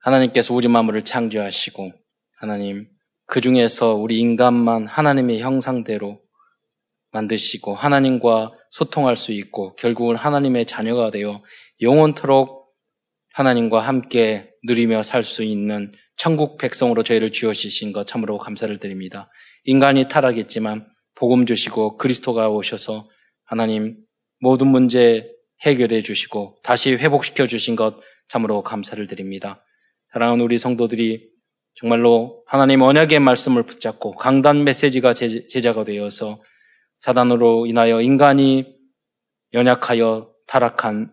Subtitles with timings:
[0.00, 1.92] 하나님께서 우주 만물을 창조하시고
[2.38, 2.88] 하나님
[3.26, 6.20] 그 중에서 우리 인간만 하나님의 형상대로
[7.12, 11.42] 만드시고 하나님과 소통할 수 있고 결국은 하나님의 자녀가 되어
[11.80, 12.72] 영원토록
[13.32, 19.30] 하나님과 함께 누리며 살 수 있는 천국 백성으로 저희를 지어주신 것 참으로 감사를 드립니다.
[19.64, 23.08] 인간이 타락했지만 복음 주시고 그리스도가 오셔서
[23.44, 23.96] 하나님
[24.38, 25.30] 모든 문제
[25.62, 29.64] 해결해 주시고 다시 회복시켜 주신 것 참으로 감사를 드립니다.
[30.12, 31.30] 사랑하는 우리 성도들이
[31.74, 36.42] 정말로 하나님 언약의 말씀을 붙잡고 강단 메시지가 제자가 되어서
[36.98, 38.66] 사단으로 인하여 인간이
[39.52, 41.12] 연약하여 타락한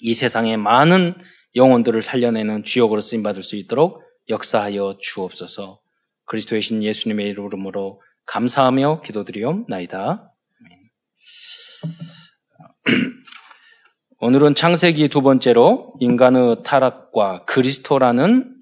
[0.00, 1.14] 이 세상의 많은
[1.54, 5.80] 영혼들을 살려내는 주역으로 쓰임받을 수 있도록 역사하여 주옵소서
[6.24, 10.32] 그리스도의 신 예수님의 이름으로 감사하며 기도드리옵나이다.
[14.24, 18.54] 오늘은 창세기 두 번째로 인간의 타락과 그리스도라는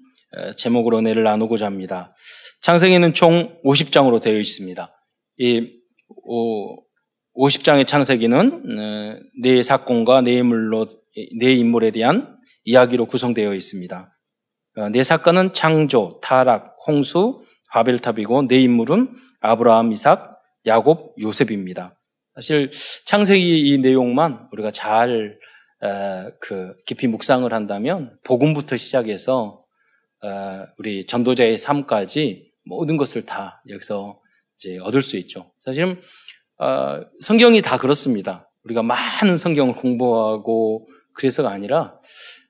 [0.57, 2.15] 제목으로 은혜를 나누고자 합니다.
[2.63, 4.91] 창세기는 총 50장으로 되어 있습니다.
[5.37, 5.69] 이
[7.37, 10.87] 50장의 창세기는 네 사건과 네 인물로
[11.39, 14.17] 네 인물에 대한 이야기로 구성되어 있습니다.
[14.77, 21.99] 어, 네 사건은 창조, 타락, 홍수, 바벨탑이고 네 인물은 아브라함, 이삭, 야곱, 요셉입니다.
[22.33, 22.71] 사실
[23.05, 25.37] 창세기 이 내용만 우리가 잘
[26.39, 29.63] 그 깊이 묵상을 한다면 복음부터 시작해서
[30.77, 34.19] 우리 전도자의 삶까지 모든 것을 다 여기서
[34.57, 35.51] 이제 얻을 수 있죠.
[35.59, 35.99] 사실은
[36.59, 38.51] 어, 성경이 다 그렇습니다.
[38.63, 41.99] 우리가 많은 성경을 공부하고 그래서가 아니라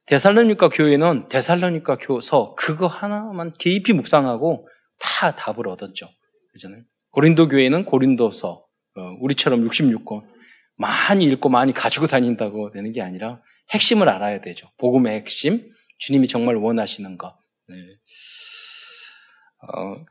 [0.07, 4.67] 데살로니카 교회는 데살로니카 교서 그거 하나만 깊이 묵상하고
[4.99, 6.09] 다 답을 얻었죠.
[6.51, 6.81] 그잖아요.
[7.11, 8.65] 고린도 교회는 고린도서
[8.97, 10.23] 어, 우리처럼 66권
[10.81, 14.69] 많이 읽고 많이 가지고 다닌다고 되는 게 아니라 핵심을 알아야 되죠.
[14.77, 17.35] 복음의 핵심, 주님이 정말 원하시는 것.
[17.67, 17.75] 네.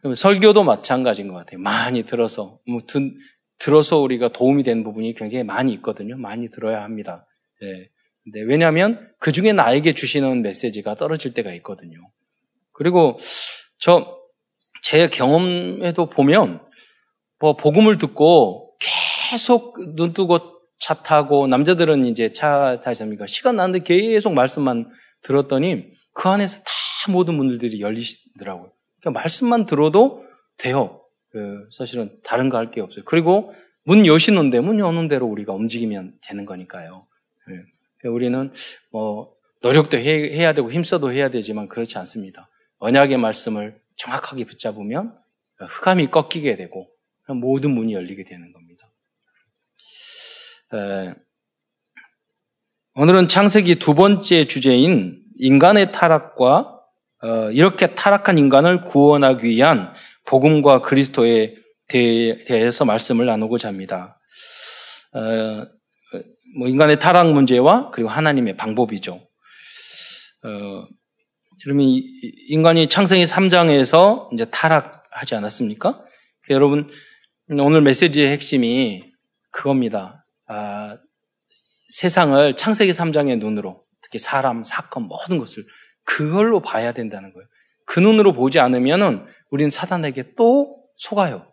[0.04, 1.60] 어, 설교도 마찬가지인 것 같아요.
[1.60, 3.14] 많이 들어서 뭐 든,
[3.58, 6.16] 들어서 우리가 도움이 되는 부분이 굉장히 많이 있거든요.
[6.16, 7.26] 많이 들어야 합니다.
[7.60, 7.88] 네.
[8.24, 11.98] 근데 왜냐하면 그 중에 나에게 주시는 메시지가 떨어질 때가 있거든요.
[12.72, 13.18] 그리고
[13.78, 14.20] 저
[14.82, 16.60] 제 경험에도 보면
[17.38, 24.32] 뭐 복음을 듣고 계속 눈 뜨고 차 타고 남자들은 이제 차 타십니까 시간 나는데 계속
[24.32, 24.90] 말씀만
[25.22, 28.72] 들었더니 그 안에서 다 모든 문들이 열리시더라고요.
[29.00, 30.24] 그러니까 말씀만 들어도
[30.56, 31.02] 돼요.
[31.30, 33.04] 그 사실은 다른 거 할 게 없어요.
[33.04, 33.52] 그리고
[33.84, 37.06] 문 여시는데 문 여는 대로 우리가 움직이면 되는 거니까요.
[37.48, 38.08] 네.
[38.08, 38.52] 우리는
[38.90, 39.32] 뭐
[39.62, 42.48] 노력도 해, 야 되고 힘써도 해야 되지만 그렇지 않습니다.
[42.78, 45.14] 언약의 말씀을 정확하게 붙잡으면
[45.58, 46.88] 흑암이 꺾이게 되고
[47.28, 48.69] 모든 문이 열리게 되는 겁니다.
[50.72, 51.14] 에,
[52.94, 56.80] 오늘은 창세기 두 번째 주제인 인간의 타락과
[57.22, 59.92] 어, 이렇게 타락한 인간을 구원하기 위한
[60.26, 61.54] 복음과 그리스도에
[61.88, 64.20] 대해서 말씀을 나누고자 합니다.
[65.12, 65.66] 어,
[66.56, 69.14] 뭐 인간의 타락 문제와 그리고 하나님의 방법이죠.
[70.44, 70.86] 어,
[71.66, 72.02] 여러분
[72.48, 76.04] 인간이 창세기 3장에서 이제 타락하지 않았습니까?
[76.48, 76.88] 여러분
[77.50, 79.12] 오늘 메시지의 핵심이
[79.50, 80.19] 그겁니다.
[80.52, 80.98] 아,
[81.90, 85.64] 세상을 창세기 3장의 눈으로 특히 사람, 사건 모든 것을
[86.04, 87.46] 그걸로 봐야 된다는 거예요.
[87.86, 91.46] 그 눈으로 보지 않으면은 우리는 사단에게 또 속아요.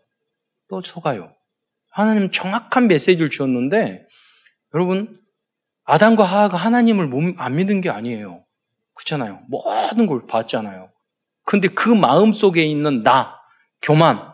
[0.67, 1.31] 또 속아요.
[1.91, 4.07] 하나님 정확한 메시지를 주었는데
[4.73, 5.19] 여러분
[5.83, 8.43] 아담과 하하가 하나님을 안 믿은 게 아니에요.
[8.95, 9.41] 그렇잖아요.
[9.47, 10.91] 모든 걸 봤잖아요.
[11.43, 13.39] 근데 그 마음 속에 있는 나,
[13.81, 14.33] 교만,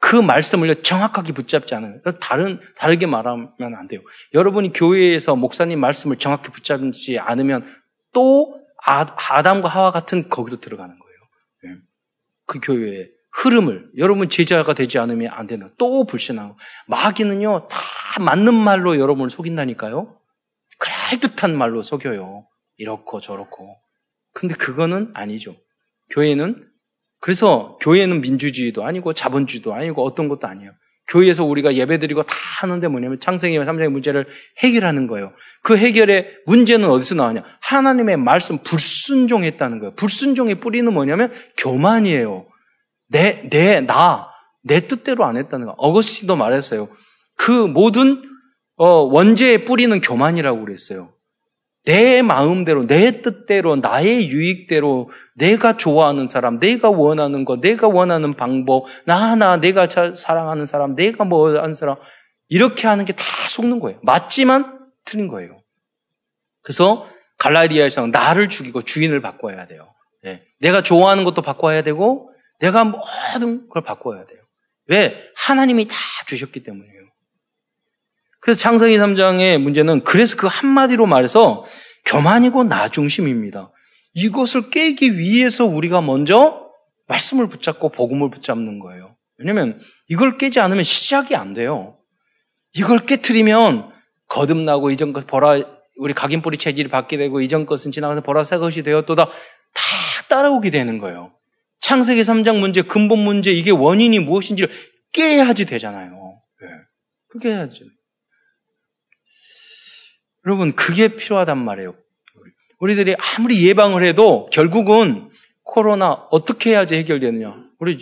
[0.00, 2.00] 그 말씀을 정확하게 붙잡지 않아요.
[2.20, 4.00] 다른, 다르게 말하면 안 돼요.
[4.32, 7.64] 여러분이 교회에서 목사님 말씀을 정확히 붙잡지 않으면
[8.12, 11.18] 또 아, 아담과 하와 같은 거기로 들어가는 거예요.
[11.66, 11.80] 예.
[12.46, 17.78] 그 교회의 흐름을 여러분 제자가 되지 않으면 안 되는 또 불신하고 마귀는요 다
[18.20, 20.16] 맞는 말로 여러분을 속인다니까요.
[20.78, 22.46] 그럴듯한 말로 속여요.
[22.76, 23.76] 이렇고 저렇고.
[24.32, 25.56] 근데 그거는 아니죠.
[26.10, 26.67] 교회는
[27.20, 30.72] 그래서 교회는 민주주의도 아니고 자본주의도 아니고 어떤 것도 아니에요.
[31.08, 34.26] 교회에서 우리가 예배드리고 다 하는데 뭐냐면 창세기와 삼장의 문제를
[34.58, 35.32] 해결하는 거예요.
[35.62, 37.44] 그 해결의 문제는 어디서 나오냐?
[37.60, 39.94] 하나님의 말씀 불순종했다는 거예요.
[39.94, 42.46] 불순종의 뿌리는 뭐냐면 교만이에요.
[43.08, 44.28] 내, 내, 나,
[44.62, 45.74] 내 뜻대로 안 했다는 거.
[45.78, 46.88] 어거스틴도 말했어요.
[47.38, 48.22] 그 모든
[48.76, 51.12] 어, 원죄의 뿌리는 교만이라고 그랬어요.
[51.88, 58.84] 내 마음대로, 내 뜻대로, 나의 유익대로, 내가 좋아하는 사람, 내가 원하는 것, 내가 원하는 방법,
[59.06, 61.96] 나 하나, 내가 사랑하는 사람, 내가 뭐 하는 사람,
[62.50, 63.98] 이렇게 하는 게 다 속는 거예요.
[64.02, 65.62] 맞지만 틀린 거예요.
[66.62, 67.08] 그래서
[67.38, 69.88] 갈라디아에서 나를 죽이고 주인을 바꿔야 돼요.
[70.26, 70.42] 예.
[70.60, 72.30] 내가 좋아하는 것도 바꿔야 되고
[72.60, 74.40] 내가 모든 걸 바꿔야 돼요.
[74.88, 75.16] 왜?
[75.36, 75.96] 하나님이 다
[76.26, 76.97] 주셨기 때문이에요.
[78.40, 81.64] 그래서 창세기 3장의 문제는 그래서 그 한마디로 말해서
[82.04, 83.72] 교만이고 나 중심입니다.
[84.14, 86.68] 이것을 깨기 위해서 우리가 먼저
[87.06, 89.16] 말씀을 붙잡고 복음을 붙잡는 거예요.
[89.38, 91.98] 왜냐면 이걸 깨지 않으면 시작이 안 돼요.
[92.74, 93.90] 이걸 깨트리면
[94.28, 95.62] 거듭나고 이전 것 보라
[95.96, 99.32] 우리 각인 뿌리 체질이 받게 되고 이전 것은 지나가서 보라 새 것이 되었도다 다
[100.28, 101.32] 따라오게 되는 거예요.
[101.80, 104.70] 창세기 3장 문제, 근본 문제, 이게 원인이 무엇인지를
[105.12, 106.10] 깨야지 되잖아요.
[106.60, 106.68] 네.
[107.28, 107.84] 그게 해야죠.
[110.48, 111.94] 여러분, 그게 필요하단 말이에요.
[112.78, 115.28] 우리들이 아무리 예방을 해도 결국은
[115.62, 117.54] 코로나 어떻게 해야지 해결되느냐.
[117.78, 117.98] 우리,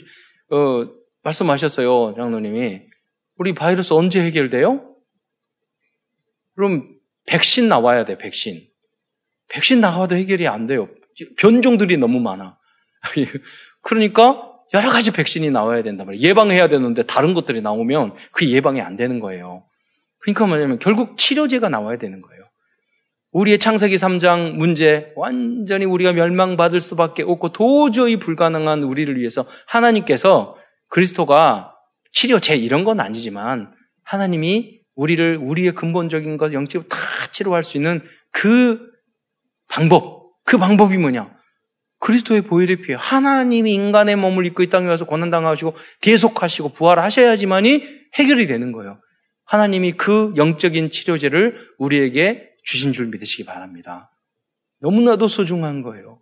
[0.50, 0.86] 어,
[1.24, 2.82] 말씀하셨어요, 장로님이.
[3.38, 4.94] 우리 바이러스 언제 해결돼요?
[6.54, 6.88] 그럼
[7.26, 8.64] 백신 나와야 돼, 백신.
[9.48, 10.88] 백신 나와도 해결이 안 돼요.
[11.38, 12.58] 변종들이 너무 많아.
[13.82, 16.22] 그러니까 여러 가지 백신이 나와야 된단 말이에요.
[16.28, 19.64] 예방해야 되는데 다른 것들이 나오면 그 예방이 안 되는 거예요.
[20.20, 22.42] 그러니까 뭐냐면 결국 치료제가 나와야 되는 거예요.
[23.32, 30.56] 우리의 창세기 3장 문제 완전히 우리가 멸망받을 수밖에 없고 도저히 불가능한 우리를 위해서 하나님께서
[30.88, 31.74] 그리스도가
[32.12, 33.72] 치료제 이런 건 아니지만
[34.04, 36.96] 하나님이 우리를 우리의 근본적인 것 영적으로 다
[37.32, 38.02] 치료할 수 있는
[38.32, 38.80] 그
[39.68, 41.36] 방법 그 방법이 뭐냐?
[41.98, 42.96] 그리스도의 보혈의 피해.
[42.98, 47.82] 하나님이 인간의 몸을 입고 이 땅에 와서 고난당하시고 계속하시고 부활하셔야지만이
[48.14, 49.00] 해결이 되는 거예요.
[49.46, 54.10] 하나님이 그 영적인 치료제를 우리에게 주신 줄 믿으시기 바랍니다.
[54.80, 56.20] 너무나도 소중한 거예요.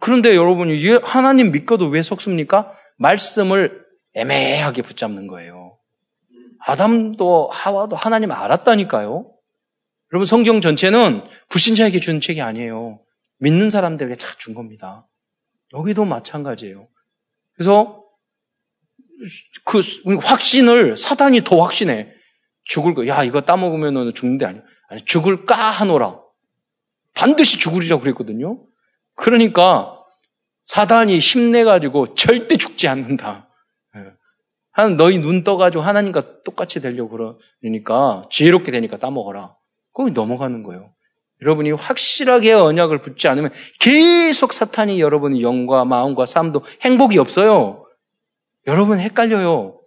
[0.00, 2.70] 그런데 여러분 이 하나님 믿고도 왜 속습니까?
[2.96, 3.84] 말씀을
[4.14, 5.78] 애매하게 붙잡는 거예요.
[6.60, 9.32] 아담도 하와도 하나님 알았다니까요.
[10.12, 13.00] 여러분 성경 전체는 불신자에게 준 책이 아니에요.
[13.38, 15.06] 믿는 사람들에게 다 준 겁니다.
[15.72, 16.88] 여기도 마찬가지예요.
[17.54, 17.99] 그래서
[19.64, 19.82] 그
[20.16, 22.12] 확신을 사단이 더 확신해.
[22.64, 23.06] 죽을 거.
[23.06, 24.60] 야 이거 따먹으면 죽는데 아니.
[24.88, 26.20] 아니 죽을까 하노라.
[27.14, 28.64] 반드시 죽으리라고 그랬거든요.
[29.14, 29.96] 그러니까
[30.64, 33.48] 사단이 힘내가지고 절대 죽지 않는다.
[33.96, 34.12] 예.
[34.72, 39.56] 한 너희 눈 떠가지고 하나님과 똑같이 되려고 그러니까 지혜롭게 되니까 따먹어라.
[39.92, 40.94] 거기 넘어가는 거예요.
[41.42, 43.50] 여러분이 확실하게 언약을 붙지 않으면
[43.80, 47.79] 계속 사탄이 여러분의 영과 마음과 삶도 행복이 없어요.
[48.70, 49.80] 여러분 헷갈려요.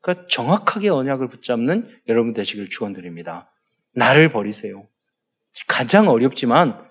[0.00, 3.48] 그러니까 정확하게 언약을 붙잡는 여러분 되시길 축원드립니다.
[3.94, 4.88] 나를 버리세요.
[5.68, 6.84] 가장 어렵지만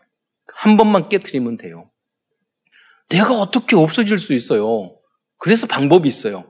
[0.48, 1.92] 한 번만 깨트리면 돼요.
[3.10, 4.98] 내가 어떻게 없어질 수 있어요?
[5.38, 6.50] 그래서 방법이 있어요.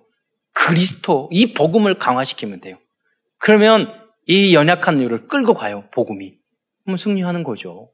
[0.53, 2.77] 그리스도 이 복음을 강화시키면 돼요.
[3.39, 3.91] 그러면
[4.27, 6.37] 이 연약한 이유를 끌고 가요, 복음이.
[6.83, 7.91] 그러면 승리하는 거죠.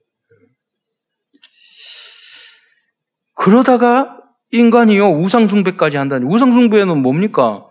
[3.35, 4.19] 그러다가
[4.51, 6.25] 인간이요, 우상숭배까지 한다니.
[6.25, 7.65] 우상숭배는 뭡니까?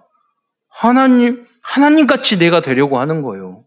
[0.68, 3.64] 하나님, 하나님 같이 내가 되려고 하는 거예요.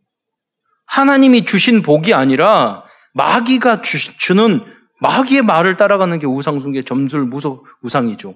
[0.86, 4.63] 하나님이 주신 복이 아니라 마귀가 주, 는
[5.02, 8.36] 마귀의 말을 따라가는 게 우상숭배 점술 무속 우상이죠.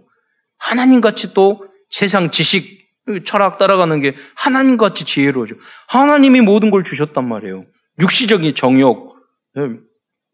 [0.58, 2.86] 하나님 같이 또 세상 지식
[3.26, 5.56] 철학 따라가는 게 하나님 같이 지혜로죠.
[5.88, 7.66] 하나님이 모든 걸 주셨단 말이에요.
[8.02, 9.16] 육시적인 정욕,
[9.58, 9.70] 예,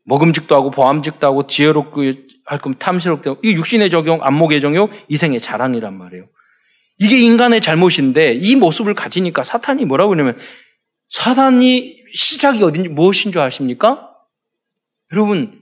[0.05, 2.01] 먹음직도 하고 보암직도 하고 지혜롭고
[2.45, 6.25] 할 거면 탐스럽게 이 육신의 적용, 안목의 정욕, 이생의 자랑이란 말이에요.
[6.97, 10.37] 이게 인간의 잘못인데 이 모습을 가지니까 사탄이 뭐라고 그러냐면
[11.09, 14.09] 사탄이 시작이 어딘지 무엇인 줄 아십니까?
[15.11, 15.61] 여러분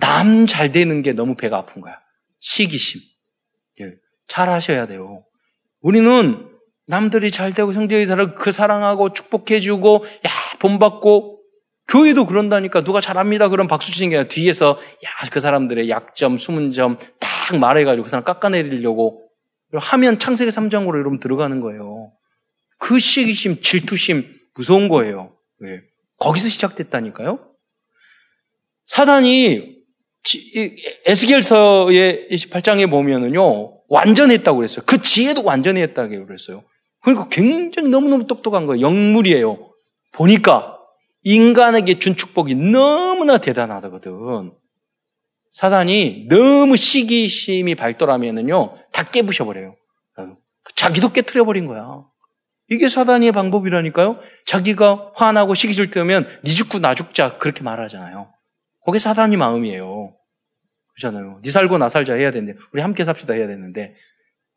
[0.00, 1.98] 남 잘 되는 게 너무 배가 아픈 거야.
[2.40, 3.00] 시기심.
[3.80, 3.92] 예,
[4.28, 5.24] 잘 하셔야 돼요.
[5.80, 6.48] 우리는
[6.86, 11.35] 남들이 잘 되고 성적이 살아 그 사랑하고 축복해주고 야 본받고
[11.88, 16.70] 교회도 그런다니까 누가 잘합니다 그럼 박수 치는 게 아니라 뒤에서 야 그 사람들의 약점 숨은
[16.70, 16.98] 점
[17.48, 19.22] 딱 말해가지고 그 사람 깎아내리려고
[19.72, 22.12] 하면 창세기 3장으로 여러분 들어가는 거예요.
[22.78, 25.32] 그 시기심 질투심 무서운 거예요.
[25.60, 25.80] 왜?
[26.18, 27.38] 거기서 시작됐다니까요.
[28.86, 29.76] 사단이
[31.06, 34.84] 에스겔서의 28장에 보면은요 완전했다고 그랬어요.
[34.86, 36.64] 그 지혜도 완전했다고 그랬어요.
[37.02, 38.80] 그러니까 굉장히 너무너무 똑똑한 거예요.
[38.80, 39.72] 영물이에요.
[40.12, 40.75] 보니까
[41.26, 44.52] 인간에게 준 축복이 너무나 대단하거든.
[45.50, 49.74] 사단이 너무 시기심이 발달하면은요, 다 깨부셔버려요.
[50.76, 52.04] 자기도 깨트려버린 거야.
[52.68, 54.20] 이게 사단의 방법이라니까요.
[54.46, 58.32] 자기가 화나고 시기 질 때면 니 죽고 나 죽자 그렇게 말하잖아요.
[58.84, 60.16] 그게 사단이 마음이에요.
[60.94, 61.40] 그렇잖아요.
[61.42, 63.96] 니 살고 나 살자 해야 되는데 우리 함께 삽시다 해야 되는데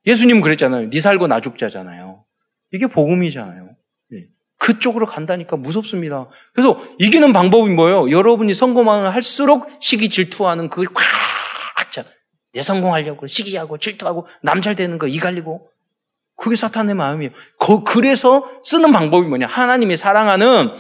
[0.06, 0.90] 예수님 그랬잖아요.
[0.90, 2.26] 니 살고 나 죽자잖아요.
[2.74, 3.76] 이게 복음이잖아요.
[4.62, 4.66] 예.
[4.66, 6.28] 그쪽으로 간다니까 무섭습니다.
[6.54, 8.12] 그래서 이기는 방법이 뭐예요?
[8.12, 12.06] 여러분이 성공을 할수록 시기 질투하는 그게 꽉 차요.
[12.54, 15.70] 내 성공하려고 시기하고 질투하고 남 잘 되는 거 이갈리고
[16.36, 17.32] 그게 사탄의 마음이에요.
[17.60, 19.48] 그, 그래서 쓰는 방법이 뭐냐?
[19.48, 20.74] 하나님이 사랑하는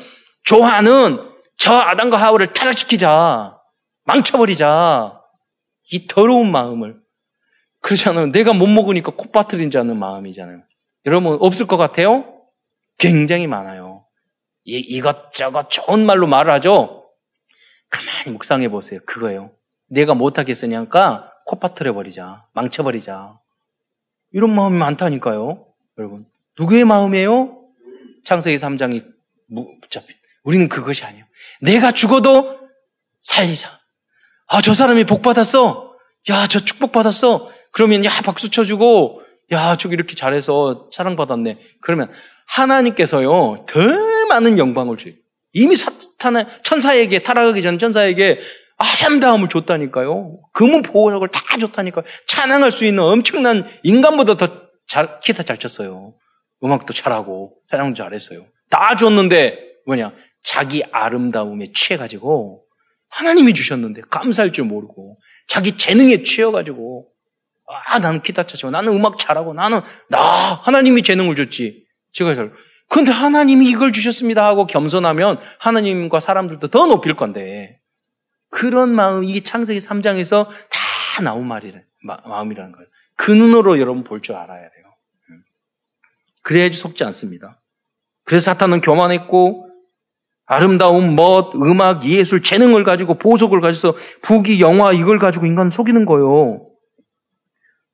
[0.43, 1.19] 좋아하는
[1.57, 3.57] 저 아담과 하울을 타락시키자.
[4.05, 5.19] 망쳐버리자.
[5.91, 6.97] 이 더러운 마음을.
[7.81, 8.31] 그렇잖아요.
[8.31, 10.61] 내가 못 먹으니까 콧바틀린 자는 마음이잖아요.
[11.05, 12.38] 여러분, 없을 것 같아요?
[12.99, 14.05] 굉장히 많아요.
[14.65, 17.09] 이, 이것저것 좋은 말로 말을 하죠?
[17.89, 18.99] 가만히 묵상해 보세요.
[19.05, 19.51] 그거예요.
[19.87, 22.45] 내가 못하겠으니까 콧바틀어 버리자.
[22.53, 23.39] 망쳐버리자.
[24.31, 25.65] 이런 마음이 많다니까요.
[25.97, 26.27] 여러분.
[26.59, 27.63] 누구의 마음이에요?
[28.23, 29.03] 창세기 3장이
[29.81, 30.15] 붙잡힌.
[30.43, 31.25] 우리는 그것이 아니에요.
[31.61, 32.59] 내가 죽어도
[33.21, 33.79] 살리자.
[34.47, 35.95] 아, 저 사람이 복 받았어.
[36.29, 37.49] 야, 저 축복 받았어.
[37.71, 41.57] 그러면 야, 박수 쳐주고, 야, 저기 이렇게 잘해서 사랑받았네.
[41.81, 42.11] 그러면
[42.49, 43.79] 하나님께서요, 더
[44.29, 45.13] 많은 영광을 줘요.
[45.53, 48.39] 이미 사탄의 천사에게 타락하기 전 천사에게
[48.77, 50.39] 아름다움을 줬다니까요.
[50.53, 52.05] 금은 보호석을 다 줬다니까요.
[52.27, 56.15] 찬양할 수 있는 엄청난 인간보다 더 잘, 기타 잘 쳤어요.
[56.63, 58.45] 음악도 잘하고, 찬양도 잘했어요.
[58.69, 60.13] 다 줬는데, 뭐냐,
[60.43, 62.63] 자기 아름다움에 취해가지고,
[63.09, 67.07] 하나님이 주셨는데, 감사할 줄 모르고, 자기 재능에 취해가지고,
[67.85, 70.19] 아, 나는 기타 차지고, 나는 음악 잘하고, 나는, 나,
[70.63, 71.85] 하나님이 재능을 줬지.
[72.11, 72.51] 제가 잘,
[72.87, 77.79] 근데 하나님이 이걸 주셨습니다 하고 겸손하면 하나님과 사람들도 더 높일 건데,
[78.49, 82.87] 그런 마음, 이게 창세기 3장에서 다 나온 말이래, 마, 음이라는 거예요.
[83.15, 84.85] 그 눈으로 여러분 볼 줄 알아야 돼요.
[85.29, 85.43] 음.
[86.41, 87.61] 그래야지 속지 않습니다.
[88.23, 89.67] 그래서 사탄은 교만했고,
[90.45, 96.65] 아름다운 멋, 음악, 예술, 재능을 가지고 보석을 가져서 부귀, 영화 이걸 가지고 인간 속이는 거예요.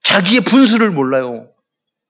[0.03, 1.49] 자기의 분수를 몰라요.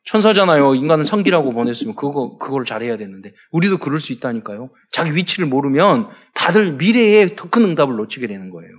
[0.06, 0.76] 천사잖아요.
[0.76, 4.70] 인간은 성기라고 보냈으면 그거 그걸 잘해야 되는데 우리도 그럴 수 있다니까요.
[4.92, 8.72] 자기 위치를 모르면 받을 미래에 더 큰 응답을 놓치게 되는 거예요.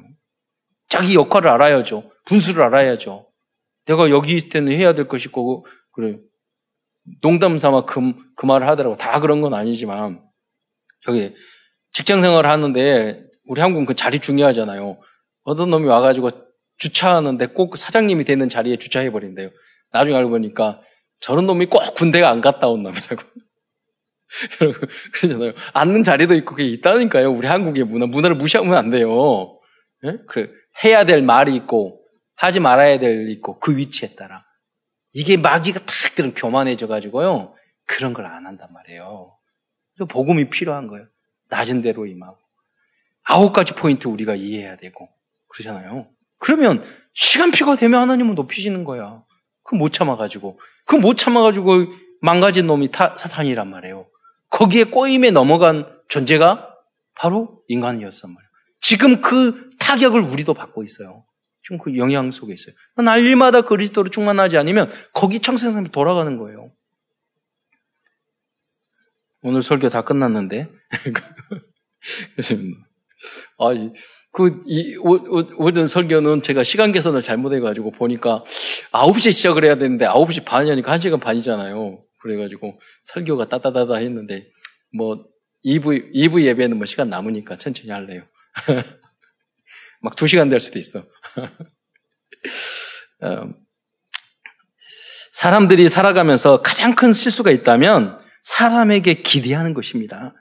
[0.88, 2.10] 자기 역할을 알아야죠.
[2.26, 3.26] 분수를 알아야죠.
[3.86, 6.18] 내가 여기 있을 때는 해야 될 것이 있고 그래
[7.22, 8.96] 농담 삼아 그, 그 말을 하더라고.
[8.96, 10.20] 다 그런 건 아니지만
[11.04, 11.34] 저기
[11.92, 14.98] 직장 생활을 하는데 우리 한국은 그 자리 중요하잖아요.
[15.42, 16.30] 어떤 놈이 와가지고
[16.78, 19.50] 주차하는데 꼭 사장님이 되는 자리에 주차해 버린대요.
[19.92, 20.80] 나중에 알고 보니까
[21.20, 23.22] 저런 놈이 꼭 군대가 안 갔다 온 놈이라고.
[25.12, 25.52] 그러잖아요.
[25.72, 27.30] 앉는 자리도 있고 그게 있다니까요.
[27.30, 28.06] 우리 한국의 문화.
[28.06, 29.58] 문화를 무시하면 안 돼요.
[30.02, 30.18] 네?
[30.28, 30.50] 그래.
[30.84, 32.02] 해야 될 말이 있고,
[32.34, 34.44] 하지 말아야 될 있고, 그 위치에 따라.
[35.12, 37.54] 이게 마귀가 탁 들은 교만해져 가지고요.
[37.86, 39.32] 그런 걸 안 한단 말이에요.
[40.10, 41.06] 복음이 필요한 거예요.
[41.48, 42.36] 낮은 대로 임하고.
[43.22, 45.08] 아홉 가지 포인트 우리가 이해해야 되고.
[45.48, 46.10] 그러잖아요.
[46.38, 49.24] 그러면 시간표가 되면 하나님은 높이시는 거야.
[49.66, 50.58] 그 못 참아가지고.
[50.86, 51.86] 그 못 참아가지고
[52.22, 54.08] 망가진 놈이 타, 사탄이란 말이에요.
[54.50, 56.74] 거기에 꼬임에 넘어간 존재가
[57.14, 58.50] 바로 인간이었단 말이에요.
[58.80, 61.24] 지금 그 타격을 우리도 받고 있어요.
[61.62, 62.74] 지금 그 영향 속에 있어요.
[62.96, 66.70] 날마다 그리스도로 충만하지 않으면 거기 청생생이 돌아가는 거예요.
[69.42, 70.70] 오늘 설교 다 끝났는데.
[73.58, 73.70] 아,
[74.36, 78.44] 그, 이, 오전 설교는 제가 시간 계산을 잘못해가지고 보니까
[78.92, 82.04] 9시에 시작을 해야 되는데 9시 반이니까 1시간 반이잖아요.
[82.20, 84.46] 그래가지고 설교가 따다다다 했는데
[84.94, 85.24] 뭐
[85.64, 88.24] 2부, 2부 예배는 뭐 시간 남으니까 천천히 할래요.
[90.02, 91.06] 막 2시간 될 수도 있어.
[93.22, 93.54] 음,
[95.32, 100.34] 사람들이 살아가면서 가장 큰 실수가 있다면 사람에게 기대하는 것입니다.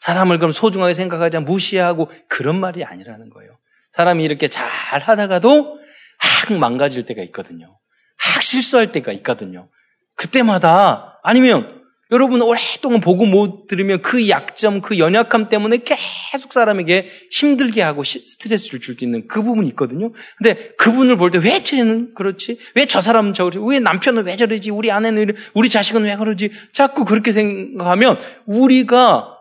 [0.00, 3.52] 사람을 그럼 소중하게 생각하지 않 무시하고 그런 말이 아니라는 거예요.
[3.92, 4.66] 사람이 이렇게 잘
[5.00, 5.78] 하다가도
[6.18, 7.78] 확 망가질 때가 있거든요.
[8.18, 9.68] 확 실수할 때가 있거든요.
[10.16, 11.80] 그때마다 아니면
[12.12, 18.80] 여러분 오랫동안 보고 못 들으면 그 약점, 그 연약함 때문에 계속 사람에게 힘들게 하고 스트레스를
[18.80, 20.10] 줄 수 있는 그 부분이 있거든요.
[20.36, 22.58] 근데 그분을 볼 때 왜 쟤는 그렇지?
[22.74, 23.58] 왜 저 사람은 저러지?
[23.62, 24.70] 왜 남편은 왜 저러지?
[24.70, 26.50] 우리 아내는 우리 자식은 왜 그러지?
[26.72, 29.36] 자꾸 그렇게 생각하면 우리가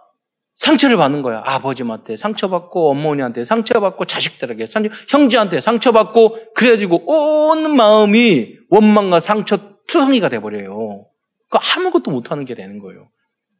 [0.59, 1.41] 상처를 받는 거야.
[1.45, 11.05] 아버지한테 상처받고 어머니한테 상처받고 자식들에게 상처, 형제한테 상처받고 그래가지고 온 마음이 원망과 상처 투성이가 돼버려요.
[11.49, 13.07] 그 아무것도 못하는 게 되는 거예요.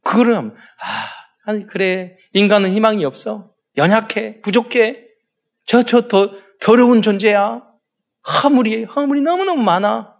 [0.04, 1.06] 그거를 하면 아
[1.46, 5.06] 아니 그래 인간은 희망이 없어 연약해 부족해
[5.66, 7.64] 저 저 더 더러운 존재야
[8.24, 10.16] 화물이 화물이 너무너무 많아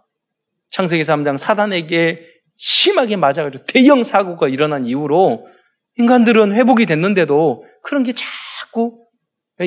[0.70, 5.46] 창세기 3장 사단에게 심하게 맞아가지고 대형 사고가 일어난 이후로
[6.00, 9.06] 인간들은 회복이 됐는데도 그런 게 자꾸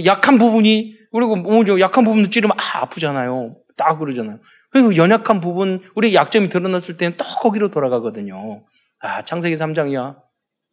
[0.06, 3.56] 약한 부분이 그리고 뭐 약한 부분도 찌르면 아, 아프잖아요.
[3.78, 4.40] 딱 그러잖아요.
[4.72, 8.66] 그리고 연약한 부분, 우리 약점이 드러났을 때는 또 거기로 돌아가거든요.
[9.00, 10.18] 아, 창세기 3장이야.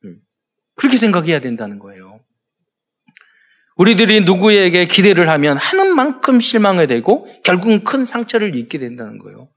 [0.05, 0.17] 음.
[0.76, 2.21] 그렇게 생각해야 된다는 거예요.
[3.76, 9.49] 우리들이 누구에게 기대를 하면 하는 만큼 실망이 되고 결국은 큰 상처를 입게 된다는 거예요.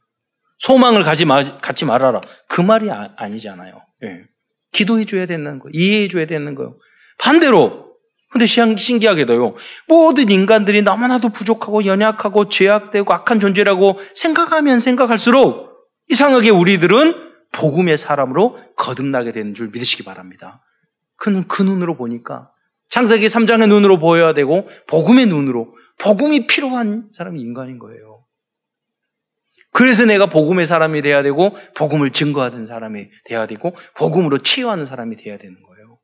[0.58, 2.22] 소망을 가지 마, 갖지 말아라.
[2.48, 4.24] 그 말이 아, 니잖아요 예.
[4.74, 5.72] 기도해 줘야 된다는 거예요.
[5.74, 6.78] 이해해 줘야 되는 거예요.
[7.18, 7.94] 반대로
[8.30, 9.54] 근데 신기하게도요.
[9.88, 15.72] 모든 인간들이 너무나도 부족하고 연약하고 죄악되고 악한 존재라고 생각하면 생각할수록
[16.10, 17.14] 이상하게 우리들은
[17.52, 20.64] 복음의 사람으로 거듭나게 되는 줄 믿으시기 바랍니다.
[21.16, 22.50] 그는 그 눈으로 보니까
[22.90, 28.13] 창세기 3장의 눈으로 보여야 되고 복음의 눈으로 복음이 필요한 사람이 인간인 거예요.
[29.74, 35.38] 그래서 내가 복음의 사람이 돼야 되고 복음을 증거하는 사람이 돼야 되고 복음으로 치유하는 사람이 돼야
[35.38, 35.98] 되는 거예요.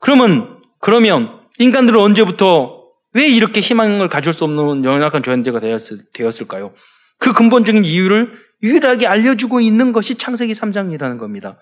[0.00, 6.04] 그러면 그러면 인간들은 언제부터 왜 이렇게 희망을 가질 수 없는 연약한 존재가 되었을,
[6.48, 11.58] 까요그 근본적인 이유를 유일하게 알려주고 있는 것이 창세기 3장이라는 겁니다.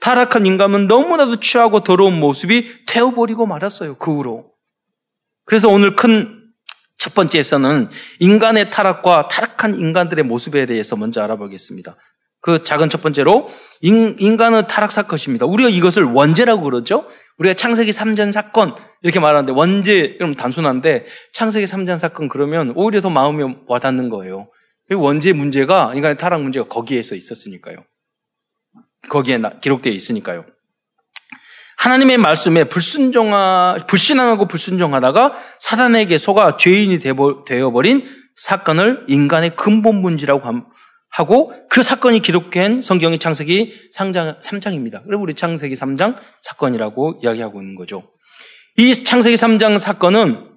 [0.00, 3.96] 타락한 인간은 너무나도 취하고 더러운 모습이 되어버리고 말았어요.
[3.96, 4.50] 그 후로.
[5.44, 6.33] 그래서 오늘 큰
[7.04, 11.96] 첫 번째에서는 인간의 타락과 타락한 인간들의 모습에 대해서 먼저 알아보겠습니다.
[12.40, 13.46] 그 작은 첫 번째로
[13.82, 15.44] 인, 간은 타락 사건입니다.
[15.44, 17.06] 우리가 이것을 원죄라고 그러죠.
[17.36, 23.10] 우리가 창세기 3전 사건 이렇게 말하는데 원죄 그럼 단순한데 창세기 3전 사건 그러면 오히려 더
[23.10, 24.48] 마음이 와닿는 거예요.
[24.90, 27.84] 원죄 문제가 인간의 타락 문제가 거기에서 있었으니까요.
[29.10, 30.46] 거기에 기록되어 있으니까요.
[31.84, 40.48] 하나님의 말씀에 불순종하, 불신앙하고 불순종하다가 사단에게 속아 죄인이 되어버린 사건을 인간의 근본 문제라고
[41.10, 45.02] 하고 그 사건이 기록된 성경의 창세기 3장, 3장입니다.
[45.04, 48.04] 그리고 우리 창세기 3장 사건이라고 이야기하고 있는 거죠.
[48.78, 50.52] 이 창세기 3장 사건은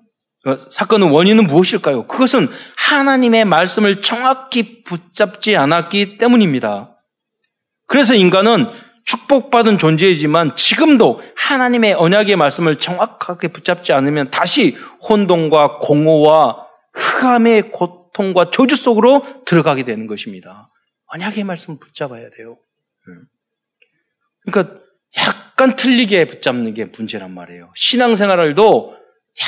[0.45, 2.07] 어, 사건은 원인은 무엇일까요?
[2.07, 6.95] 그것은 하나님의 말씀을 정확히 붙잡지 않았기 때문입니다.
[7.85, 8.69] 그래서 인간은
[9.07, 18.75] 축복받은 존재이지만 지금도 하나님의 언약의 말씀을 정확하게 붙잡지 않으면 다시 혼돈과 공허와 흑암의 고통과 저주
[18.75, 20.69] 속으로 들어가게 되는 것입니다.
[21.05, 22.57] 언약의 말씀을 붙잡아야 돼요.
[24.45, 24.77] 그러니까
[25.17, 27.71] 약간 틀리게 붙잡는 게 문제란 말이에요.
[27.75, 28.97] 신앙생활도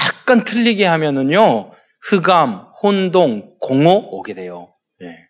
[0.05, 4.73] 약간 틀리게 하면은요, 흑암, 혼동, 공허 오게 돼요.
[5.01, 5.27] 네.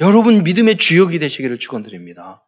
[0.00, 2.45] 여러분 믿음의 주역이 되시기를 축원드립니다.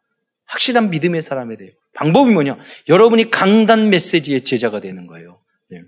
[0.49, 1.71] 확실한 믿음의 사람이 돼요.
[1.93, 2.57] 방법이 뭐냐?
[2.87, 5.39] 여러분이 강단 메시지의 제자가 되는 거예요.
[5.69, 5.81] 네.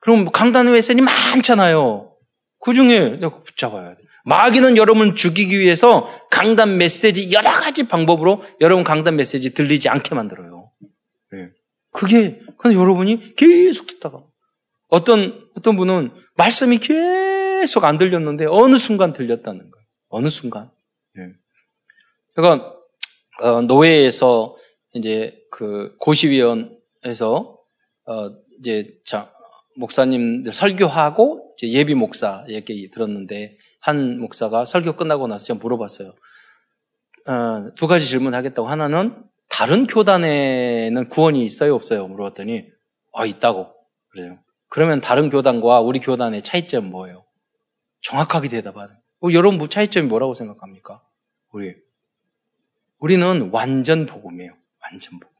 [0.00, 2.12] 그럼 강단 메시지 많잖아요.
[2.58, 4.02] 그 중에 내가 붙잡아야 돼.
[4.24, 10.70] 마귀는 여러분 죽이기 위해서 강단 메시지 여러 가지 방법으로 여러분 강단 메시지 들리지 않게 만들어요.
[11.32, 11.50] 네.
[11.92, 14.22] 그게 근데 여러분이 계속 듣다가
[14.88, 19.86] 어떤 어떤 분은 말씀이 계속 안 들렸는데 어느 순간 들렸다는 거예요.
[20.08, 20.70] 어느 순간.
[21.14, 21.28] 네.
[22.34, 22.79] 제가
[23.40, 24.56] 어, 노회에서
[24.94, 27.58] 이제 그 고시위원에서
[28.06, 29.32] 어, 이제 자,
[29.76, 36.12] 목사님들 설교하고 이제 예비 목사 얘기 들었는데 한 목사가 설교 끝나고 나서 제가 물어봤어요.
[37.28, 42.64] 어, 두 가지 질문하겠다고 하나는 다른 교단에는 구원이 있어요 없어요 물어봤더니
[43.14, 43.72] 아 있다고
[44.10, 44.38] 그래요.
[44.68, 47.24] 그러면 다른 교단과 우리 교단의 차이점 뭐예요?
[48.02, 48.94] 정확하게 대답하는.
[49.22, 51.02] 어, 여러분 무 차이점이 뭐라고 생각합니까?
[51.52, 51.74] 우리
[53.00, 54.52] 우리는 완전 복음이에요.
[54.82, 55.34] 완전 복음.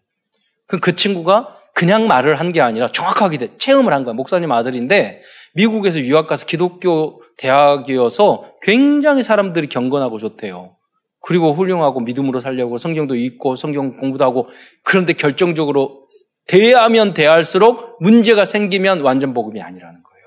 [0.66, 4.14] 그, 그 친구가 그냥 말을 한 게 아니라 정확하게 체험을 한 거야.
[4.14, 5.23] 목사님 아들인데
[5.55, 10.77] 미국에서 유학 가서 기독교 대학이어서 굉장히 사람들이 경건하고 좋대요.
[11.23, 14.49] 그리고 훌륭하고 믿음으로 살려고 성경도 읽고 성경 공부도 하고
[14.85, 16.09] 그런데 결정적으로
[16.46, 20.27] 대하면 대할수록 문제가 생기면 완전 복음이 아니라는 거예요.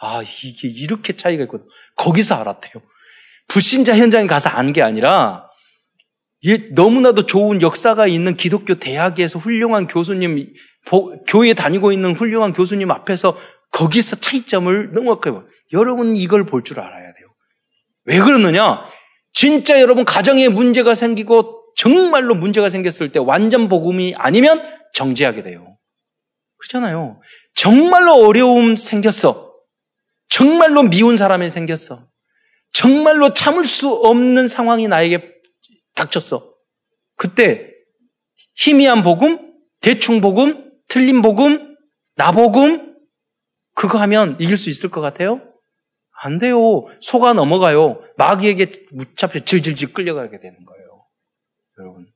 [0.00, 1.66] 아, 이게 이렇게 차이가 있거든.
[1.96, 2.82] 거기서 알았대요.
[3.48, 5.47] 불신자 현장에 가서 안 게 아니라
[6.72, 10.52] 너무나도 좋은 역사가 있는 기독교 대학에서 훌륭한 교수님,
[11.26, 13.36] 교회 다니고 있는 훌륭한 교수님 앞에서
[13.72, 15.44] 거기서 차이점을 명확하게 봐.
[15.72, 17.28] 여러분 이걸 볼 줄 알아야 돼요.
[18.04, 18.84] 왜 그러느냐?
[19.32, 24.62] 진짜 여러분 가정에 문제가 생기고 정말로 문제가 생겼을 때 완전 복음이 아니면
[24.94, 25.76] 정지하게 돼요.
[26.56, 27.20] 그렇잖아요.
[27.54, 29.52] 정말로 어려움 생겼어.
[30.28, 32.06] 정말로 미운 사람이 생겼어.
[32.72, 35.37] 정말로 참을 수 없는 상황이 나에게
[35.98, 36.54] 닥쳤어.
[37.16, 37.70] 그때
[38.54, 41.76] 희미한 복음, 대충 복음, 틀린 복음,
[42.16, 42.96] 나복음
[43.74, 45.40] 그거 하면 이길 수 있을 것 같아요?
[46.20, 46.86] 안 돼요.
[47.00, 48.02] 속아 넘어가요.
[48.16, 51.06] 마귀에게 무차표 질질질 끌려가게 되는 거예요.
[51.78, 52.06] 여러분.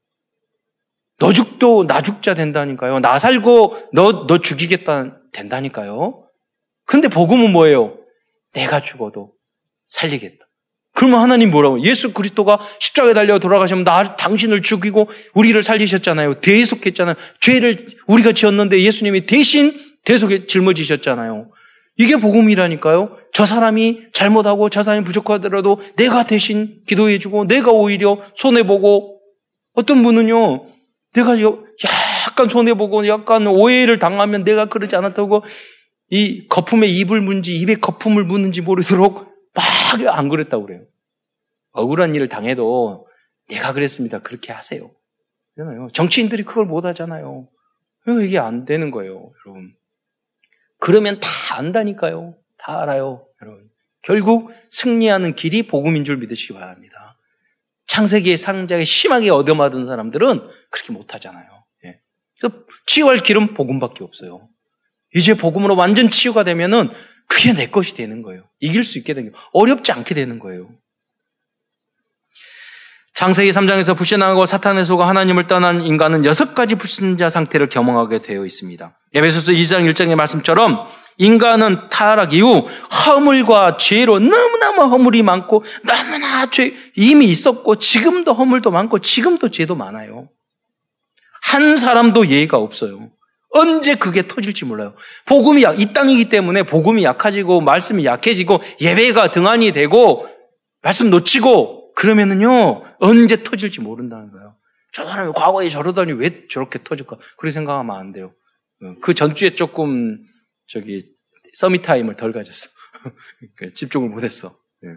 [1.19, 2.99] 너 죽도 나 죽자 된다니까요.
[2.99, 6.29] 나 살고 너, 너 죽이겠다 된다니까요.
[6.85, 7.97] 근데 복음은 뭐예요?
[8.55, 9.33] 내가 죽어도
[9.85, 10.45] 살리겠다.
[11.03, 11.81] 그러면 하나님 뭐라고?
[11.81, 16.35] 예수 그리스도가 십자가에 달려 돌아가시면 나 당신을 죽이고 우리를 살리셨잖아요.
[16.35, 17.17] 대속했잖아요.
[17.41, 21.51] 죄를 우리가 지었는데 예수님이 대신 대속에 짊어지셨잖아요.
[21.99, 23.17] 이게 복음이라니까요.
[23.33, 29.19] 저 사람이 잘못하고 저 사람이 부족하더라도 내가 대신 기도해주고 내가 오히려 손해보고
[29.75, 30.67] 어떤 분은요,
[31.15, 35.43] 내가 약간 손해보고 약간 오해를 당하면 내가 그러지 않았다고
[36.11, 40.83] 이 거품에 입을 문지 입에 거품을 묻는지 모르도록 막 안 그랬다고 그래요.
[41.73, 43.07] 억울한 일을 당해도
[43.49, 44.21] 내가 그랬습니다.
[44.21, 44.91] 그렇게 하세요.
[45.55, 45.89] 그잖아요.
[45.93, 47.49] 정치인들이 그걸 못 하잖아요.
[48.07, 49.75] 왜 이게 안 되는 거예요, 여러분.
[50.79, 52.35] 그러면 다 안다니까요.
[52.59, 53.71] 다 알아요, 여러분.
[54.03, 57.19] 결국 승리하는 길이 복음인 줄 믿으시기 바랍니다.
[57.87, 61.47] 창세기의 상장에 심하게 얻어맞은 사람들은 그렇게 못 하잖아요.
[61.85, 62.01] 예.
[62.41, 64.49] 그래서 치유할 길은 복음밖에 없어요.
[65.15, 66.91] 이제 복음으로 완전 치유가 되면은
[67.29, 68.49] 그게 내 것이 되는 거예요.
[68.61, 69.49] 이길 수 있게 되는 거예요.
[69.53, 70.71] 어렵지 않게 되는 거예요.
[73.15, 78.99] 창세기 3장에서 불신하고 사탄의 속아 하나님을 떠난 인간은 여섯 가지 불신자 상태를 경험하게 되어 있습니다.
[79.15, 80.87] 에베소서 2장 1장의 말씀처럼
[81.19, 82.67] 인간은 타락 이후
[83.07, 90.29] 허물과 죄로 너무너무 허물이 많고 너무나 죄 이미 있었고 지금도 허물도 많고 지금도 죄도 많아요.
[91.43, 93.11] 한 사람도 예의가 없어요.
[93.51, 94.95] 언제 그게 터질지 몰라요.
[95.27, 100.27] 복음이 이 땅이기 때문에 복음이 약해지고 말씀이 약해지고 예배가 등한이 되고
[100.81, 104.57] 말씀 놓치고 그러면은요 언제 터질지 모른다는 거예요.
[104.93, 107.17] 저 사람이 과거에 저러더니 왜 저렇게 터질까?
[107.37, 108.35] 그렇게 생각하면 안 돼요.
[108.83, 110.19] 어, 그 전주에 조금
[110.67, 111.01] 저기
[111.55, 112.69] 서밋 타임을 덜 가졌어.
[113.57, 114.59] 그러니까 집중을 못했어.
[114.85, 114.89] 예.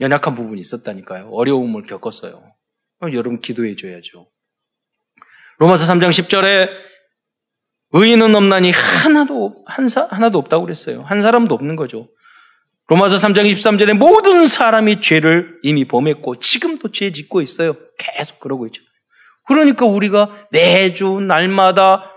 [0.00, 1.28] 연약한 부분이 있었다니까요.
[1.30, 2.42] 어려움을 겪었어요.
[3.12, 4.30] 여러분 기도해 줘야죠.
[5.58, 6.70] 로마서 3장 10절에
[7.92, 11.02] 의인은 없나니 하나도 한 사, 하나도 없다고 그랬어요.
[11.02, 12.08] 한 사람도 없는 거죠.
[12.90, 17.76] 로마서 3장 23절에 모든 사람이 죄를 이미 범했고 지금도 죄 짓고 있어요.
[17.96, 18.82] 계속 그러고 있죠.
[19.46, 22.10] 그러니까 우리가 매주 날마다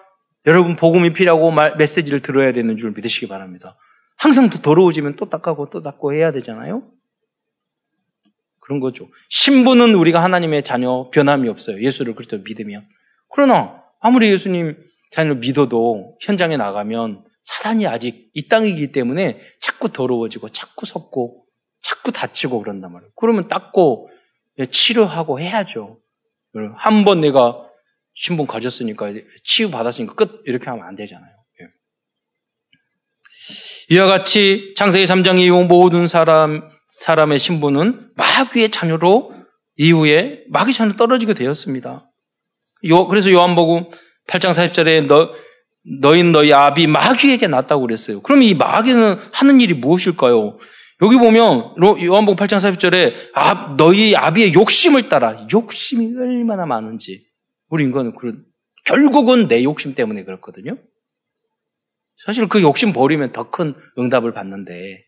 [0.47, 3.77] 여러분 복음이 필요하고 말, 메시지를 들어야 되는 줄 믿으시기 바랍니다.
[4.17, 6.81] 항상 또 더러워지면 또 닦고 또 닦고 해야 되잖아요.
[8.59, 9.09] 그런 거죠.
[9.29, 11.83] 신부는 우리가 하나님의 자녀 변함이 없어요.
[11.83, 12.87] 예수를 그리스도 믿으면.
[13.29, 14.75] 그러나 아무리 예수님
[15.11, 21.45] 자녀를 믿어도 현장에 나가면 사단이 아직 이 땅이기 때문에 자꾸 더러워지고 자꾸 섞고
[21.81, 23.11] 자꾸 다치고 그런단 말이에요.
[23.15, 24.09] 그러면 닦고
[24.71, 25.99] 치료하고 해야죠.
[26.77, 27.67] 한 번 내가
[28.13, 29.11] 신분 가졌으니까
[29.43, 31.31] 치유 받았으니까 끝 이렇게 하면 안 되잖아요.
[31.61, 31.65] 예.
[33.95, 39.33] 이와 같이 창세기 3장 이후 모든 사람 사람의 신분은 마귀의 자녀로
[39.77, 42.09] 이후에 마귀 자녀 떨어지게 되었습니다.
[42.85, 43.89] 요, 그래서 요한복음
[44.27, 45.33] 8장 40절에 너
[46.01, 48.21] 너인 너희 아비 마귀에게 났다고 그랬어요.
[48.21, 50.57] 그럼 이 마귀는 하는 일이 무엇일까요?
[51.01, 57.25] 여기 보면 요한복음 8장 40절에 아, 너희 아비의 욕심을 따라 욕심이 얼마나 많은지
[57.69, 58.45] 우리 인간은 그런
[58.85, 60.77] 결국은 내 욕심 때문에 그렇거든요.
[62.25, 65.03] 사실 그 욕심 버리면 더 큰 응답을 받는데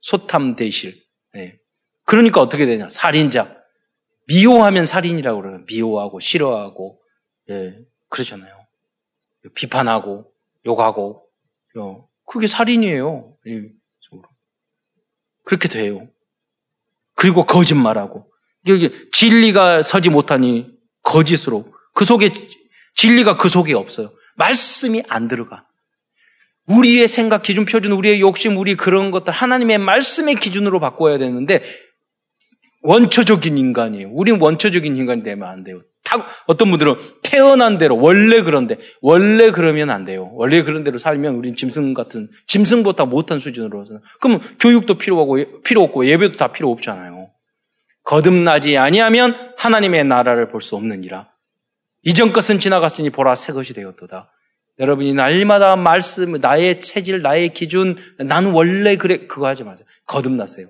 [0.00, 0.94] 소탐 대실.
[1.34, 1.58] 네.
[2.06, 2.88] 그러니까 어떻게 되냐?
[2.88, 3.58] 살인자.
[4.28, 5.58] 미워하면 살인이라고 그래요.
[5.66, 7.00] 미워하고 싫어하고
[7.50, 7.74] 예,
[8.08, 8.59] 그러잖아요.
[9.54, 10.30] 비판하고
[10.66, 11.26] 욕하고
[11.76, 13.36] 어, 그게 살인이에요.
[13.48, 13.62] 예,
[15.44, 16.08] 그렇게 돼요.
[17.14, 18.30] 그리고 거짓말하고
[19.12, 20.70] 진리가 서지 못하니
[21.02, 22.30] 거짓으로 그 속에
[22.94, 24.12] 진리가 그 속에 없어요.
[24.36, 25.66] 말씀이 안 들어가.
[26.66, 31.62] 우리의 생각 기준 표준, 우리의 욕심, 우리 그런 것들 하나님의 말씀의 기준으로 바꿔야 되는데
[32.82, 34.08] 원초적인 인간이에요.
[34.10, 35.80] 우리는 원초적인 인간이 되면 안 돼요.
[36.10, 40.30] 다, 어떤 분들은 태어난 대로 원래 그런데 원래 그러면 안 돼요.
[40.34, 43.84] 원래 그런 대로 살면 우린 짐승 같은 짐승보다 못한 수준으로
[44.20, 47.30] 그러면 교육도 필요하고 필요 없고 예배도 다 필요 없잖아요.
[48.02, 51.28] 거듭나지 아니하면 하나님의 나라를 볼 수 없느니라.
[52.02, 54.32] 이전 것은 지나갔으니 보라 새 것이 되었도다.
[54.78, 59.86] 여러분이 날마다 말씀, 나의 체질, 나의 기준, 나는 원래 그래 그거 하지 마세요.
[60.06, 60.68] 거듭나세요.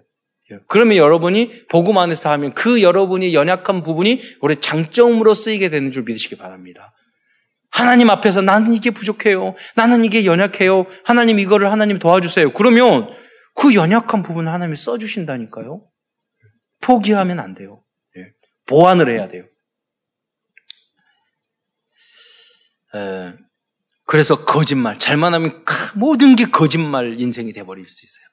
[0.69, 6.37] 그러면 여러분이 복음 안에서 하면 그 여러분이 연약한 부분이 우리 장점으로 쓰이게 되는 줄 믿으시기
[6.37, 6.93] 바랍니다.
[7.71, 9.55] 하나님 앞에서 나는 이게 부족해요.
[9.77, 10.87] 나는 이게 연약해요.
[11.05, 12.53] 하나님 이거를 하나님 도와주세요.
[12.53, 13.11] 그러면
[13.55, 15.87] 그 연약한 부분을 하나님이 써주신다니까요.
[16.81, 17.83] 포기하면 안 돼요.
[18.17, 18.33] 예.
[18.67, 19.45] 보완을 해야 돼요.
[22.95, 23.35] 에,
[24.07, 28.30] 그래서 거짓말, 잘만 하면 모든 게 거짓말 인생이 돼버릴 수 있어요.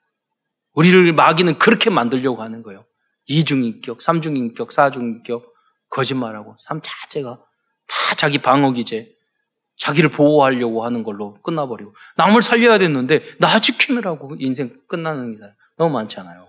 [0.78, 2.84] 우리를 마귀는 그렇게 만들려고 하는 거예요.
[3.26, 5.52] 이중인격, 삼중인격, 사중인격,
[5.90, 7.40] 거짓말하고 삶 자체가
[7.88, 9.10] 다 자기 방어기제,
[9.76, 15.42] 자기를 보호하려고 하는 걸로 끝나버리고 남을 살려야 됐는데 나 지키느라고 인생 끝나는 게
[15.76, 16.46] 너무 많잖아요.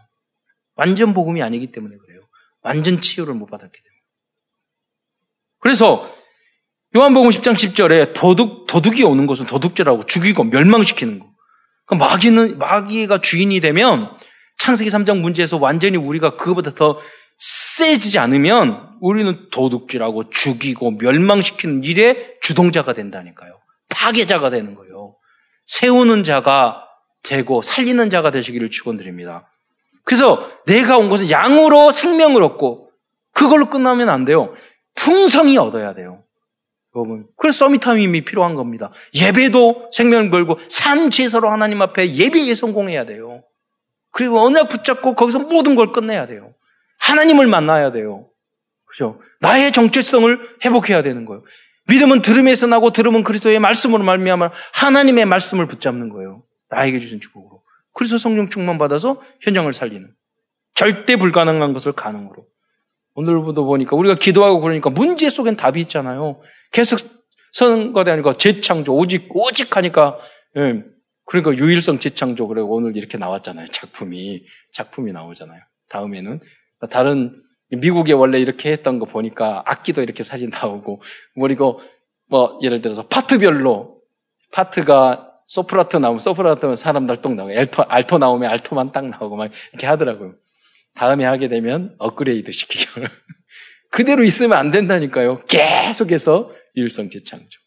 [0.75, 2.21] 완전 복음이 아니기 때문에 그래요.
[2.61, 3.99] 완전 치유를 못 받았기 때문에.
[5.57, 6.07] 그래서
[6.95, 11.28] 요한복음 10장 10절에 도둑, 도둑이 오는 것은 도둑질하고 죽이고 멸망시키는 거.
[11.97, 14.11] 마귀는, 마귀가 주인이 되면
[14.57, 16.99] 창세기 3장 문제에서 완전히 우리가 그거보다 더
[17.39, 23.57] 세지지 않으면 우리는 도둑질하고 죽이고 멸망시키는 일에 주동자가 된다니까요.
[23.89, 25.15] 파괴자가 되는 거예요.
[25.67, 26.83] 세우는 자가
[27.23, 29.49] 되고 살리는 자가 되시기를 축원드립니다.
[30.03, 32.89] 그래서 내가 온 것은 양으로 생명을 얻고
[33.33, 34.53] 그걸로 끝나면 안 돼요.
[34.95, 36.23] 풍성히 얻어야 돼요.
[36.99, 37.27] 여러분.
[37.37, 38.91] 그래서 서밋타임이 필요한 겁니다.
[39.13, 43.43] 예배도 생명을 걸고 산 제사로 하나님 앞에 예배에 성공해야 돼요.
[44.11, 46.53] 그리고 언약 붙잡고 거기서 모든 걸 끝내야 돼요.
[46.99, 48.27] 하나님을 만나야 돼요.
[48.85, 49.21] 그죠?
[49.39, 51.43] 나의 정체성을 회복해야 되는 거예요.
[51.87, 56.43] 믿음은 들음에서 나고 들음은 그리스도의 말씀으로 말미암아 하나님의 말씀을 붙잡는 거예요.
[56.69, 57.63] 나에게 주신 축복으로.
[57.93, 60.07] 그래서 성령 충만 받아서 현장을 살리는
[60.75, 62.45] 절대 불가능한 것을 가능으로.
[63.19, 66.39] 오늘부터 보니까 우리가 기도하고 그러니까 문제 속엔 답이 있잖아요.
[66.71, 66.99] 계속
[67.93, 70.17] 것이 아니고 재창조 오직 오직 하니까
[70.55, 70.83] 예.
[71.25, 73.67] 그러니까 유일성 재창조 그리고 오늘 이렇게 나왔잖아요.
[73.67, 75.61] 작품이 작품이 나오잖아요.
[75.89, 76.39] 다음에는
[76.89, 81.01] 다른 미국에 원래 이렇게 했던 거 보니까 악기도 이렇게 사진 나오고
[81.39, 81.79] 그리고
[82.29, 83.99] 뭐 예를 들어서 파트별로
[84.51, 89.87] 파트가 소프라트 나오면 소프라트는 사람들 똥 나오고 알토, 알토 나오면 알토만 딱 나오고 막 이렇게
[89.87, 90.35] 하더라고요.
[90.95, 93.01] 다음에 하게 되면 업그레이드 시키고
[93.91, 95.45] 그대로 있으면 안 된다니까요.
[95.45, 97.59] 계속해서 유일성 재창조.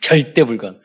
[0.00, 0.80] 절대 불가능.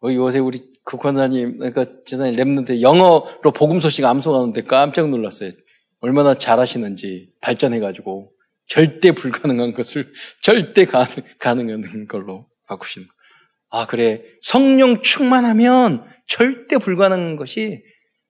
[0.00, 5.52] 뭐 요새 우리 국권사님, 그러니까 지난해 랩런트 영어로 복음 소식 암송하는데 깜짝 놀랐어요.
[6.00, 8.32] 얼마나 잘하시는지 발전해가지고
[8.66, 10.12] 절대 불가능한 것을
[10.42, 13.14] 절대 가능, 가능한 걸로 바꾸시는 거.
[13.70, 14.22] 아, 그래.
[14.40, 17.82] 성령 충만하면 절대 불가능한 것이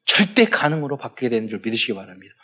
[0.04, 2.34] 절대 가능으로 바뀌게 되는 줄 믿으시기 바랍니다.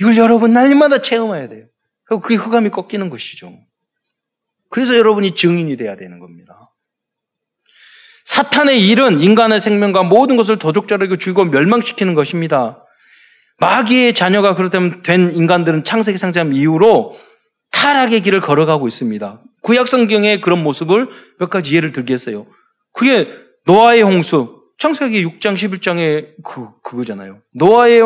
[0.00, 1.66] 이걸 여러분 날마다 체험해야 돼요.
[2.04, 3.52] 그게 흑암이 꺾이는 것이죠.
[4.70, 6.72] 그래서 여러분이 증인이 돼야 되는 겁니다.
[8.24, 12.84] 사탄의 일은 인간의 생명과 모든 것을 도적자르고 죽이고 멸망시키는 것입니다.
[13.58, 17.14] 마귀의 자녀가 그렇다면 된 인간들은 창세기 상장 이후로
[17.70, 19.42] 타락의 길을 걸어가고 있습니다.
[19.62, 22.46] 구약 성경의 그런 모습을 몇 가지 예를 들겠어요.
[22.92, 23.28] 그게
[23.64, 27.40] 노아의 홍수, 창세기 6장 11장의 그 그거잖아요.
[27.54, 28.02] 노아의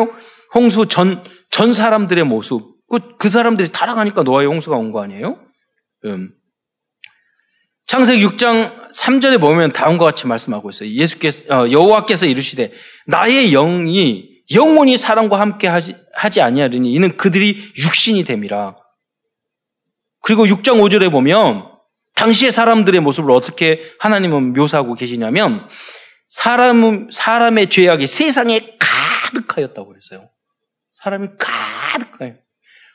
[0.53, 2.75] 홍수 전 전 사람들의 모습.
[2.89, 5.39] 그, 그 사람들이 타락하니까 노아의 홍수가 온 거 아니에요?
[6.05, 6.31] 음.
[7.87, 10.89] 창세기 6장 3절에 보면 다음과 같이 말씀하고 있어요.
[10.89, 12.71] 예수께서 어, 여호와께서 이르시되
[13.05, 18.75] 나의 영이 영원히 사람과 함께 하지, 하지 아니하리니 이는 그들이 육신이 됨이라.
[20.21, 21.69] 그리고 6장 5절에 보면
[22.15, 25.67] 당시의 사람들의 모습을 어떻게 하나님은 묘사하고 계시냐면
[26.27, 30.29] 사람 사람의 죄악이 세상에 가득하였다고 그랬어요.
[31.01, 32.35] 사람이 가득해요.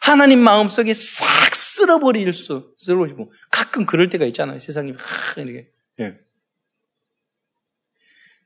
[0.01, 4.59] 하나님 마음속에 싹 쓸어버릴 수, 쓸어버리고 가끔 그럴 때가 있잖아요.
[4.61, 5.69] 세상이 하, 이렇게.
[6.01, 6.19] 예.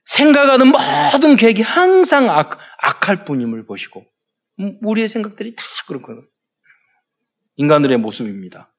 [0.04, 4.06] 생각하는 모든 계획이 항상 악, 악할 뿐임을 보시고
[4.60, 6.26] 음, 우리의 생각들이 다 그렇거든요.
[7.56, 8.72] 인간들의 모습입니다.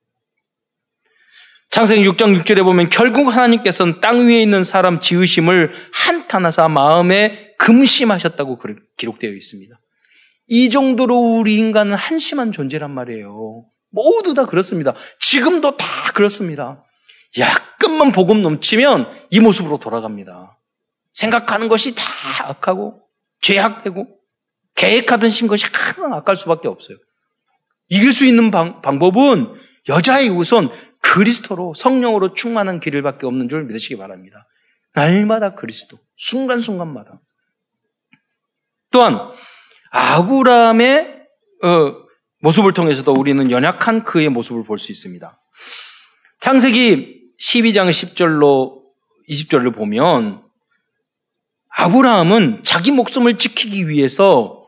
[1.70, 8.60] 창세기 6장 6절에 보면 결국 하나님께서는 땅 위에 있는 사람 지으심을 한탄하사 마음에 금심하셨다고
[8.98, 9.81] 기록되어 있습니다.
[10.54, 13.64] 이 정도로 우리 인간은 한심한 존재란 말이에요.
[13.90, 14.94] 모두 다 그렇습니다.
[15.18, 16.84] 지금도 다 그렇습니다.
[17.40, 20.60] 약간만 복음 넘치면 이 모습으로 돌아갑니다.
[21.14, 22.04] 생각하는 것이 다
[22.50, 23.02] 악하고
[23.40, 24.06] 죄악되고
[24.76, 26.98] 계획하던 신 것이 항상 악할 수밖에 없어요.
[27.88, 29.54] 이길 수 있는 방, 방법은
[29.88, 34.46] 여자의 우선 그리스도로 성령으로 충만한 길을밖에 없는 줄 믿으시기 바랍니다.
[34.96, 37.22] 날마다 그리스도, 순간순간마다.
[38.92, 39.32] 또한
[39.92, 41.22] 아구람의
[41.64, 41.68] 어,
[42.40, 45.38] 모습을 통해서도 우리는 연약한 그의 모습을 볼 수 있습니다.
[46.40, 48.82] 창세기 12장 10절로
[49.30, 50.44] 20절을 보면
[51.70, 54.66] 아브라함은 자기 목숨을 지키기 위해서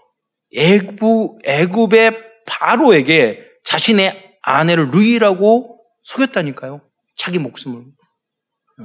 [0.56, 2.12] 애굽, 애굽의
[2.46, 6.82] 바로에게 자신의 아내를 루이라고 속였다니까요.
[7.16, 8.84] 자기 목숨을 어,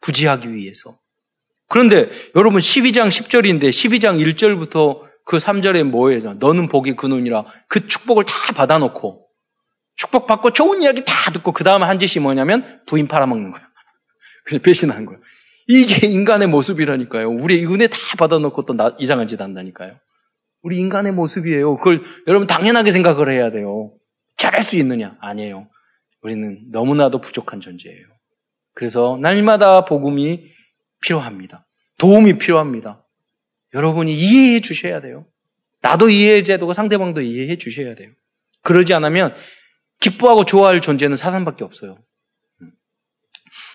[0.00, 0.98] 부지하기 위해서.
[1.68, 6.34] 그런데 여러분 12장 10절인데 12장 1절부터 그 3절에 뭐예요?
[6.34, 9.26] 너는 복이 그 눈이라 그 축복을 다 받아놓고
[9.96, 13.62] 축복받고 좋은 이야기 다 듣고 그 다음에 한 짓이 뭐냐면 부인 팔아먹는 거야.
[14.44, 15.18] 그냥 배신하는 거야.
[15.66, 17.30] 이게 인간의 모습이라니까요.
[17.30, 19.98] 우리 은혜 다 받아놓고 또 나, 이상한 짓 한다니까요.
[20.62, 21.76] 우리 인간의 모습이에요.
[21.76, 23.92] 그걸 여러분 당연하게 생각을 해야 돼요.
[24.36, 25.16] 잘할 수 있느냐?
[25.20, 25.68] 아니에요.
[26.22, 28.06] 우리는 너무나도 부족한 존재예요.
[28.74, 30.44] 그래서 날마다 복음이
[31.02, 31.66] 필요합니다.
[31.98, 33.03] 도움이 필요합니다.
[33.74, 35.26] 여러분이 이해해 주셔야 돼요.
[35.82, 38.10] 나도 이해해줘야 되고 상대방도 이해해 주셔야 돼요.
[38.62, 39.34] 그러지 않으면
[40.00, 41.98] 기뻐하고 좋아할 존재는 사단밖에 없어요.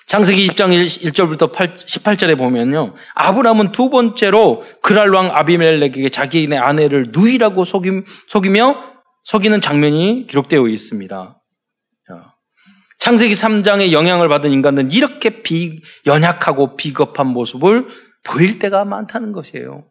[0.08, 2.96] 장세기 20장 1, 절부터 18절에 보면요.
[3.14, 8.84] 아브라함은 두 번째로 그랄 왕 아비멜렉에게 자기네 아내를 누이라고 속임, 속이며
[9.26, 11.36] 속이는 장면이 기록되어 있습니다.
[12.98, 17.88] 창세기 3장의 영향을 받은 인간들은 이렇게 비, 연약하고 비겁한 모습을
[18.24, 19.90] 보일 때가 많다는 것이에요.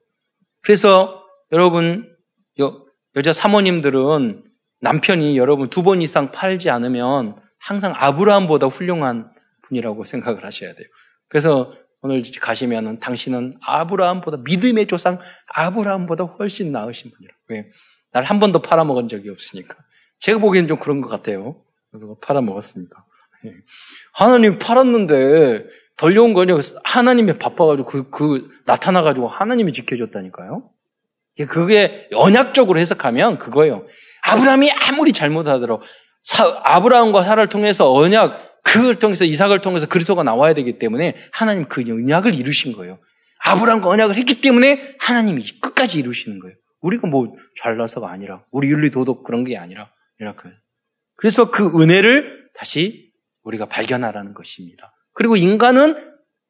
[0.62, 2.14] 그래서 여러분,
[2.60, 2.84] 여,
[3.16, 4.44] 여자 사모님들은
[4.80, 10.86] 남편이 여러분 두 번 이상 팔지 않으면 항상 아브라함보다 훌륭한 분이라고 생각을 하셔야 돼요.
[11.28, 15.18] 그래서 오늘 가시면은 당신은 아브라함보다 믿음의 조상
[15.54, 17.38] 아브라함보다 훨씬 나으신 분이라고.
[17.48, 17.68] 왜?
[18.12, 19.74] 날 한 번도 팔아먹은 적이 없으니까.
[20.20, 21.62] 제가 보기엔 좀 그런 것 같아요.
[22.22, 23.04] 팔아먹었습니까?
[23.46, 23.52] 예.
[24.12, 25.64] 하나님 팔았는데
[25.98, 26.56] 덜 좋은 거냐?
[26.84, 30.70] 하나님이 바빠가지고 그, 그, 나타나가지고 하나님이 지켜줬다니까요?
[31.48, 33.86] 그게 언약적으로 해석하면 그거예요.
[34.22, 35.82] 아브라함이 아무리 잘못하더라도
[36.22, 41.82] 사, 아브라함과 사라를 통해서 언약, 그걸 통해서 이삭을 통해서 그리스도가 나와야 되기 때문에 하나님 그
[41.82, 42.98] 언약을 이루신 거예요.
[43.44, 46.56] 아브라함과 언약을 했기 때문에 하나님이 끝까지 이루시는 거예요.
[46.80, 50.50] 우리가 뭐 잘나서가 아니라, 우리 윤리 도덕 그런 게 아니라, 이렇게.
[51.16, 53.10] 그래서 그 은혜를 다시
[53.42, 54.92] 우리가 발견하라는 것입니다.
[55.18, 55.96] 그리고 인간은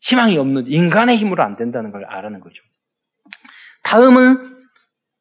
[0.00, 2.62] 희망이 없는, 인간의 힘으로 안 된다는 걸 알아는 거죠.
[3.82, 4.58] 다음은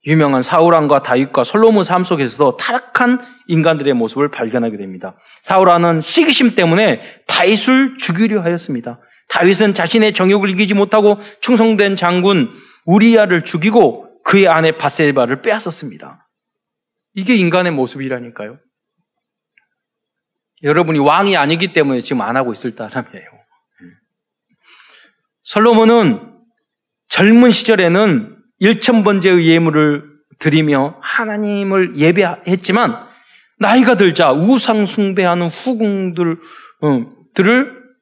[0.05, 5.15] 유명한 사울왕과 다윗과 솔로몬 삶 속에서도 타락한 인간들의 모습을 발견하게 됩니다.
[5.43, 8.99] 사울왕은 시기심 때문에 다윗을 죽이려 하였습니다.
[9.29, 12.51] 다윗은 자신의 정욕을 이기지 못하고 충성된 장군
[12.85, 16.27] 우리야를 죽이고 그의 아내 바세바를 빼앗았습니다.
[17.13, 18.59] 이게 인간의 모습이라니까요.
[20.63, 23.36] 여러분이 왕이 아니기 때문에 지금 안 하고 있을 따름이에요.
[25.47, 26.33] 솔로몬은
[27.07, 30.03] 젊은 시절에는 1천번째의 예물을
[30.39, 33.07] 드리며 하나님을 예배했지만
[33.57, 36.37] 나이가 들자 우상 숭배하는 후궁들
[36.81, 37.05] 어,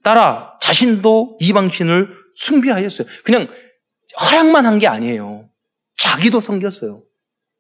[0.02, 3.08] 따라 자신도 이방신을 숭배하였어요.
[3.24, 3.48] 그냥
[4.20, 5.48] 허락만 한 게 아니에요.
[5.98, 7.04] 자기도 섬겼어요.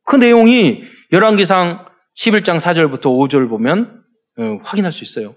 [0.03, 1.85] 그 내용이 열왕기상
[2.17, 4.03] 11장 4절부터 5절 보면
[4.39, 5.35] 어, 확인할 수 있어요.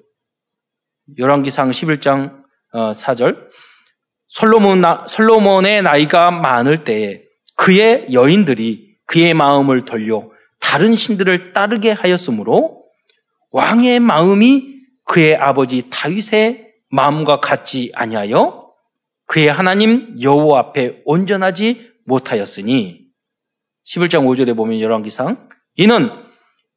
[1.19, 3.51] 열왕기상 11장 어, 4절
[4.29, 7.23] 솔로몬 솔로몬의 나이가 많을 때에
[7.57, 12.85] 그의 여인들이 그의 마음을 돌려 다른 신들을 따르게 하였으므로
[13.51, 18.69] 왕의 마음이 그의 아버지 다윗의 마음과 같지 아니하여
[19.27, 23.09] 그의 하나님 여호와 앞에 온전하지 못하였으니
[23.87, 26.11] 11장 5절에 보면 열왕기상 이는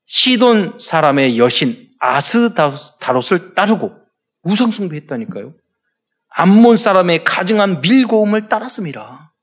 [0.06, 3.94] 시돈 사람의 여신 아스다롯을 따르고
[4.44, 5.54] 우상숭배했다니까요.
[6.32, 9.34] 암몬 사람의 가증한 밀고음을 따랐습니다.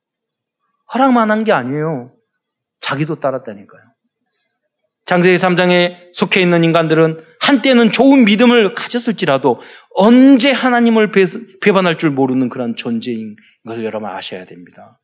[0.94, 2.12] 허락만 한 게 아니에요.
[2.81, 3.83] 자기도 따랐다니까요.
[5.07, 9.61] 장세기 3장에 속해 있는 인간들은 한때는 좋은 믿음을 가졌을지라도
[9.94, 11.11] 언제 하나님을
[11.62, 13.35] 배반할 줄 모르는 그런 존재인
[13.66, 15.01] 것을 여러분 아셔야 됩니다.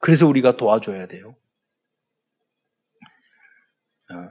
[0.00, 1.36] 그래서 우리가 도와줘야 돼요.
[4.12, 4.28] 어,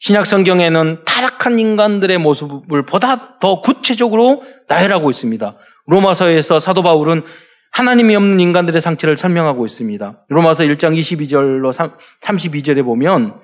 [0.00, 5.56] 신약 성경에는 타락한 인간들의 모습을 보다 더 구체적으로 나열하고 있습니다.
[5.86, 7.22] 로마서에서 사도 바울은
[7.70, 10.26] 하나님이 없는 인간들의 상태를 설명하고 있습니다.
[10.28, 11.72] 로마서 1장 22절로
[12.20, 13.40] 32절에 보면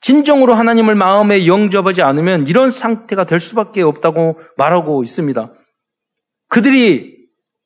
[0.00, 5.52] 진정으로 하나님을 마음에 영접하지 않으면 이런 상태가 될 수밖에 없다고 말하고 있습니다.
[6.48, 7.14] 그들이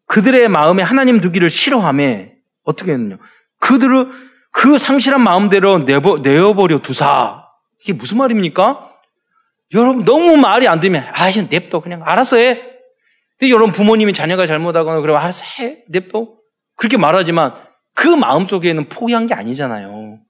[0.06, 3.18] 그들의 마음에 하나님 두기를 싫어함에 어떻게 했느냐?
[3.60, 4.08] 그들을
[4.50, 7.44] 그 상실한 마음대로 내어버려 두사.
[7.82, 8.88] 이게 무슨 말입니까?
[9.74, 12.77] 여러분 너무 말이 안 되면 아, 이제 냅둬 그냥 알아서 해.
[13.38, 16.35] 근데 여러분 부모님이 자녀가 잘못하거나 그러면 알아서 해 냅둬
[16.77, 17.55] 그렇게 말하지만
[17.94, 20.20] 그 마음 속에는 포기한 게 아니잖아요.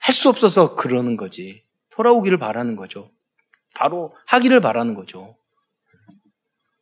[0.00, 1.62] 할 수 없어서 그러는 거지.
[1.90, 3.10] 돌아오기를 바라는 거죠.
[3.74, 5.36] 바로 하기를 바라는 거죠.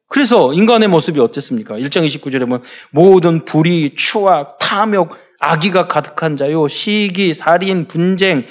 [0.09, 1.75] 그래서 인간의 모습이 어땠습니까?
[1.77, 8.47] 1장 29절에 보면 모든 불의, 추악, 탐욕, 악의가 가득한 자요, 시기, 살인, 분쟁,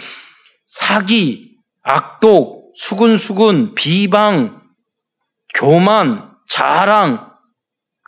[0.66, 4.62] 사기, 악독, 수근수근, 비방,
[5.54, 7.32] 교만, 자랑,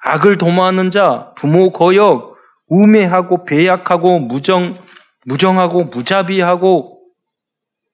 [0.03, 2.35] 악을 도모하는 자, 부모 거역,
[2.67, 4.77] 우매하고 배약하고 무정,
[5.25, 7.01] 무정하고 무자비하고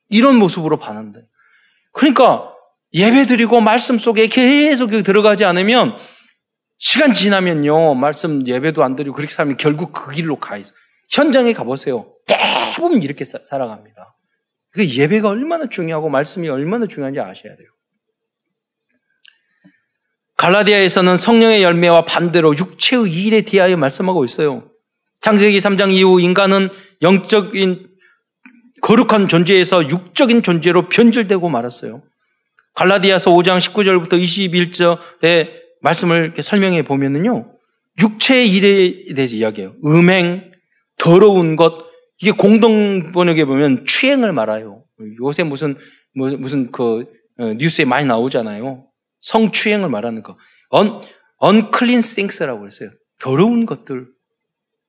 [0.09, 1.19] 이런 모습으로 반한다.
[1.91, 2.53] 그러니까
[2.93, 5.95] 예배 드리고 말씀 속에 계속 들어가지 않으면
[6.77, 7.95] 시간 지나면요.
[7.95, 10.71] 말씀 예배도 안 드리고 그렇게 살면 결국 그 길로 가 있어.
[11.09, 12.13] 현장에 가보세요.
[12.27, 14.15] 대부분 이렇게 사, 살아갑니다.
[14.71, 17.69] 그 예배가 얼마나 중요하고 말씀이 얼마나 중요한지 아셔야 돼요.
[20.37, 24.69] 갈라디아에서는 성령의 열매와 반대로 육체의 일에 대하여 말씀하고 있어요.
[25.21, 26.69] 창세기 3장 이후 인간은
[27.01, 27.87] 영적인
[28.81, 32.03] 거룩한 존재에서 육적인 존재로 변질되고 말았어요.
[32.75, 35.47] 갈라디아서 5장 19절부터 21절에
[35.81, 37.51] 말씀을 설명해 보면은요,
[38.01, 39.75] 육체의 일에 대해서 이야기해요.
[39.85, 40.51] 음행,
[40.97, 41.85] 더러운 것,
[42.19, 44.83] 이게 공동 번역에 보면 취행을 말아요.
[45.21, 45.75] 요새 무슨,
[46.15, 47.05] 뭐, 무슨 그,
[47.37, 48.85] 어, 뉴스에 많이 나오잖아요.
[49.23, 50.37] 성취행을 말하는 거.
[50.71, 51.01] un,
[51.43, 52.89] unclean things라고 했어요.
[53.19, 54.07] 더러운 것들.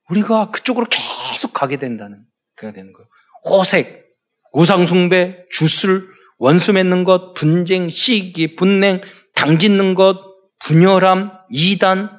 [0.09, 2.23] 우리가 그쪽으로 계속 가게 된다는,
[2.55, 3.07] 그가 되는 거예요.
[3.45, 4.05] 호색,
[4.53, 6.07] 우상숭배, 주술,
[6.37, 9.01] 원수 맺는 것, 분쟁, 시기, 분냉,
[9.33, 10.19] 당 짓는 것,
[10.59, 12.11] 분열함, 이단,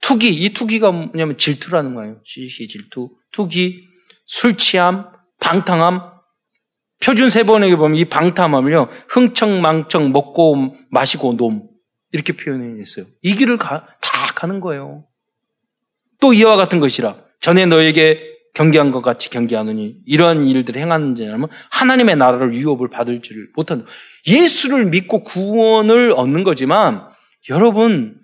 [0.00, 0.34] 투기.
[0.34, 2.20] 이 투기가 뭐냐면 질투라는 거예요.
[2.24, 3.88] 시기, 질투, 투기,
[4.26, 5.06] 술 취함,
[5.40, 6.11] 방탕함.
[7.02, 11.68] 표준 세 번에게 보면 이 방탕함을요, 흥청망청 먹고 마시고 놈.
[12.12, 13.06] 이렇게 표현했어요.
[13.22, 15.06] 이 길을 가, 다 가는 거예요.
[16.20, 17.16] 또 이와 같은 것이라.
[17.40, 18.20] 전에 너에게
[18.54, 23.86] 경계한 것 같이 경계하느니 이러한 일들을 행하는 자라면 하나님의 나라를 유업을 받을 줄 못한다.
[24.26, 27.08] 예수를 믿고 구원을 얻는 거지만
[27.48, 28.20] 여러분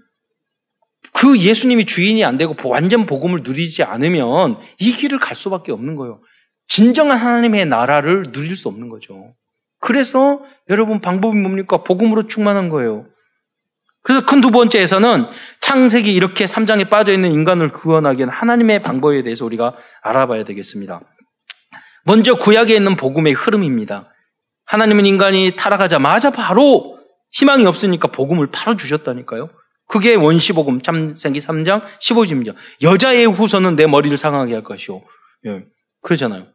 [1.14, 6.20] 그 예수님이 주인이 안 되고 완전 복음을 누리지 않으면 이 길을 갈 수밖에 없는 거예요.
[6.68, 9.34] 진정한 하나님의 나라를 누릴 수 없는 거죠.
[9.80, 11.78] 그래서 여러분 방법이 뭡니까?
[11.82, 13.06] 복음으로 충만한 거예요.
[14.02, 15.26] 그래서 큰 두 번째에서는
[15.60, 21.00] 창세기 이렇게 3장에 빠져 있는 인간을 구원하기 위한 하나님의 방법에 대해서 우리가 알아봐야 되겠습니다.
[22.04, 24.08] 먼저 구약에 있는 복음의 흐름입니다.
[24.64, 26.98] 하나님은 인간이 타락하자마자 바로
[27.32, 29.50] 희망이 없으니까 복음을 팔아 주셨다니까요.
[29.88, 32.54] 그게 원시복음, 참생기 3장 15절입니다.
[32.82, 35.02] 여자의 후손은 내 머리를 상하게 할 것이요.
[35.46, 35.64] 예,
[36.02, 36.46] 그러잖아요.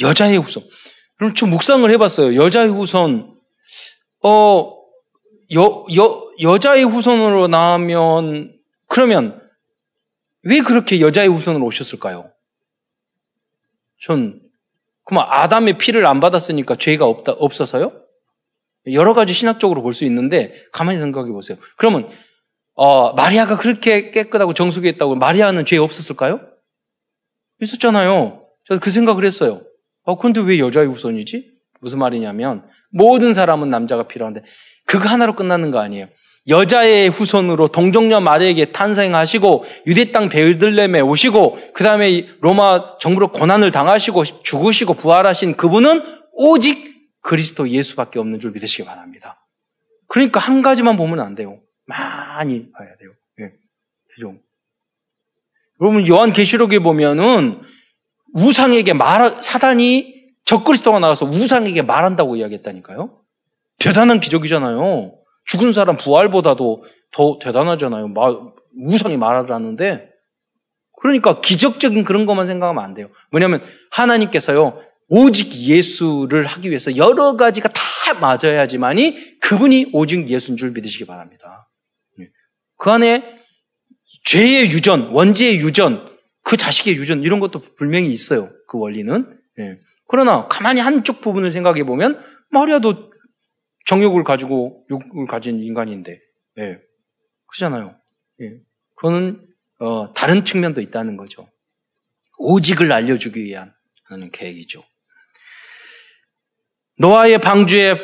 [0.00, 0.62] 여자의 후손.
[1.16, 2.42] 그럼 좀 묵상을 해봤어요.
[2.42, 3.36] 여자의 후손,
[4.22, 4.78] 어,
[5.54, 8.54] 여, 여, 여자의 후손으로 나오면,
[8.86, 9.40] 그러면,
[10.42, 12.30] 왜 그렇게 여자의 후손으로 오셨을까요?
[14.00, 14.40] 전,
[15.04, 18.04] 그럼 아담의 피를 안 받았으니까 죄가 없다, 없어서요?
[18.92, 21.58] 여러 가지 신학적으로 볼 수 있는데, 가만히 생각해 보세요.
[21.76, 22.08] 그러면,
[22.74, 26.40] 어, 마리아가 그렇게 깨끗하고 정숙했다고 마리아는 죄 없었을까요?
[27.60, 28.46] 있었잖아요.
[28.68, 29.62] 저도 그 생각을 했어요.
[30.08, 31.50] 어, 근데 왜 여자의 후손이지?
[31.80, 34.42] 무슨 말이냐면, 모든 사람은 남자가 필요한데,
[34.86, 36.08] 그거 하나로 끝나는 거 아니에요.
[36.48, 44.24] 여자의 후손으로 동정녀 마리에게 탄생하시고 유대 땅 베들렘에 오시고 그 다음에 로마 정부로 고난을 당하시고
[44.24, 46.00] 죽으시고 부활하신 그분은
[46.32, 49.46] 오직 그리스도 예수밖에 없는 줄 믿으시기 바랍니다.
[50.06, 51.60] 그러니까 한 가지만 보면 안 돼요.
[51.84, 53.10] 많이 봐야 돼요.
[53.40, 53.52] 예.
[54.14, 54.38] 그죠?
[55.82, 57.60] 여러분 요한 계시록에 보면은
[58.34, 63.20] 우상에게 말 사단이 적그리스도가 나와서 우상에게 말한다고 이야기했다니까요.
[63.78, 65.14] 대단한 기적이잖아요.
[65.44, 68.12] 죽은 사람 부활보다도 더 대단하잖아요.
[68.86, 70.08] 우상이 말을 하는데.
[71.00, 73.08] 그러니까 기적적인 그런 것만 생각하면 안 돼요.
[73.30, 77.82] 뭐냐면 하나님께서요, 오직 예수를 하기 위해서 여러 가지가 다
[78.20, 81.68] 맞아야지만이 그분이 오직 예수인 줄 믿으시기 바랍니다.
[82.18, 82.26] 네.
[82.76, 83.24] 그 안에
[84.24, 86.17] 죄의 유전, 원죄의 유전,
[86.48, 88.50] 그 자식의 유전, 이런 것도 분명히 있어요.
[88.66, 89.38] 그 원리는.
[89.58, 89.78] 네.
[90.06, 93.12] 그러나 가만히 한쪽 부분을 생각해 보면 마리아도
[93.84, 96.18] 정욕을 가지고 육을 가진 인간인데,
[96.58, 96.78] 예.
[97.48, 97.94] 그잖아요.
[98.40, 98.60] 예.
[98.94, 99.46] 그거는,
[99.78, 101.50] 어, 다른 측면도 있다는 거죠.
[102.38, 103.74] 오직을 알려주기 위한
[104.04, 104.82] 하는 계획이죠.
[106.96, 107.98] 노아의 방주의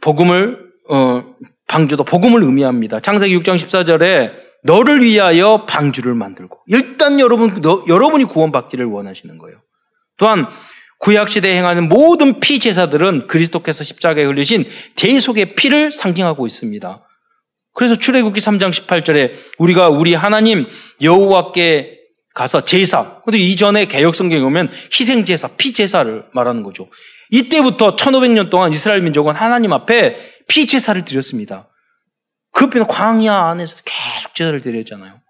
[0.00, 1.36] 복음을, 어,
[1.70, 2.98] 방주도 복음을 의미합니다.
[2.98, 4.32] 창세기 6장 14절에
[4.64, 9.58] 너를 위하여 방주를 만들고 일단 여러분 너, 여러분이 구원받기를 원하시는 거예요.
[10.16, 10.48] 또한
[10.98, 14.64] 구약 시대에 행하는 모든 피 제사들은 그리스도께서 십자가에 흘리신
[14.96, 17.06] 대속의 피를 상징하고 있습니다.
[17.72, 20.66] 그래서 출애굽기 3장 18절에 우리가 우리 하나님
[21.00, 22.00] 여호와께
[22.34, 23.22] 가서 제사.
[23.24, 26.88] 근데 이전에 개혁 성경에 보면 희생 제사, 피 제사를 말하는 거죠.
[27.30, 30.16] 이때부터 1500년 동안 이스라엘 민족은 하나님 앞에
[30.50, 31.68] 피 제사를 드렸습니다.
[32.50, 35.20] 그 피는 광야 안에서 계속 제사를 드렸잖아요.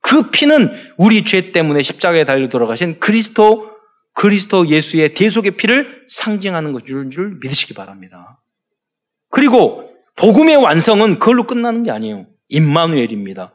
[0.00, 3.70] 그 피는 우리 죄 때문에 십자가에 달려 돌아가신 그리스도
[4.14, 8.42] 그리스도 예수의 대속의 피를 상징하는 것인 줄 믿으시기 바랍니다.
[9.30, 12.26] 그리고 복음의 완성은 그걸로 끝나는 게 아니에요.
[12.48, 13.52] 임마누엘입니다.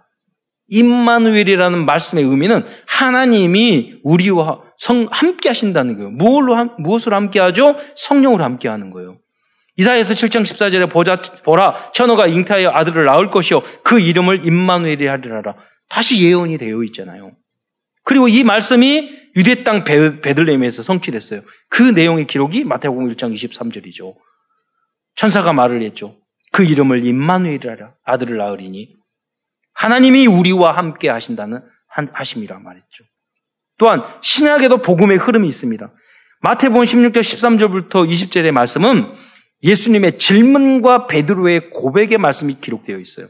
[0.68, 6.12] 임마누엘이라는 말씀의 의미는 하나님이 우리와 성, 함께 하신다는 거예요.
[6.78, 7.76] 무엇으로 함께 하죠?
[7.96, 9.18] 성령으로 함께 하는 거예요.
[9.80, 11.16] 이사에서 7장 14절에 보자,
[11.46, 13.62] 보라, 천호가 잉타하여 아들을 낳을 것이요.
[13.82, 15.56] 그 이름을 임마누엘이 하리라.
[15.88, 17.32] 다시 예언이 되어 있잖아요.
[18.04, 21.44] 그리고 이 말씀이 유대 땅 베들레헴에서 성취됐어요.
[21.70, 24.16] 그 내용의 기록이 마태복음 1장 23절이죠.
[25.16, 26.18] 천사가 말을 했죠.
[26.52, 28.98] 그 이름을 임마누엘이라 아들을 낳으리니
[29.76, 33.06] 하나님이 우리와 함께 하신다는 하심이라 말했죠.
[33.78, 35.90] 또한 신약에도 복음의 흐름이 있습니다.
[36.42, 39.14] 마태복음 16절 13절부터 20절의 말씀은
[39.64, 43.28] 예수님의 질문과 베드로의 고백의 말씀이 기록되어 있어요.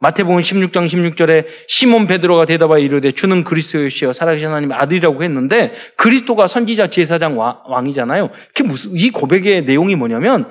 [0.00, 6.88] 마태복음 16장 16절에 시몬 베드로가 대답하여 이르되 주는 그리스도이시여 살아계신 하나님의 아들이라고 했는데 그리스도가 선지자
[6.88, 8.30] 제사장 왕이잖아요.
[8.48, 10.50] 그게 무슨 이 고백의 내용이 뭐냐면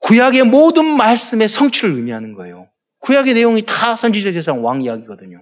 [0.00, 2.66] 구약의 모든 말씀의 성취를 의미하는 거예요.
[3.00, 5.38] 구약의 내용이 다 선지자 제사장 왕 이야기거든요.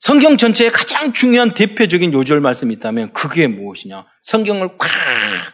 [0.00, 4.06] 성경 전체에 가장 중요한 대표적인 요절 말씀이 있다면 그게 무엇이냐?
[4.22, 4.88] 성경을 꽉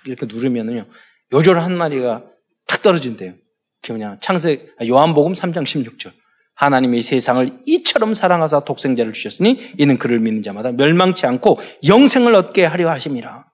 [0.07, 0.87] 이렇게 누르면은요.
[1.33, 2.23] 요절 한 마리가
[2.69, 3.35] 탁 떨어진대요.
[3.83, 4.19] 그게 뭐냐?
[4.21, 6.13] 창세 요한복음 3장 16절.
[6.55, 12.89] 하나님의 세상을 이처럼 사랑하사 독생자를 주셨으니 이는 그를 믿는 자마다 멸망치 않고 영생을 얻게 하려
[12.91, 13.47] 하심이라.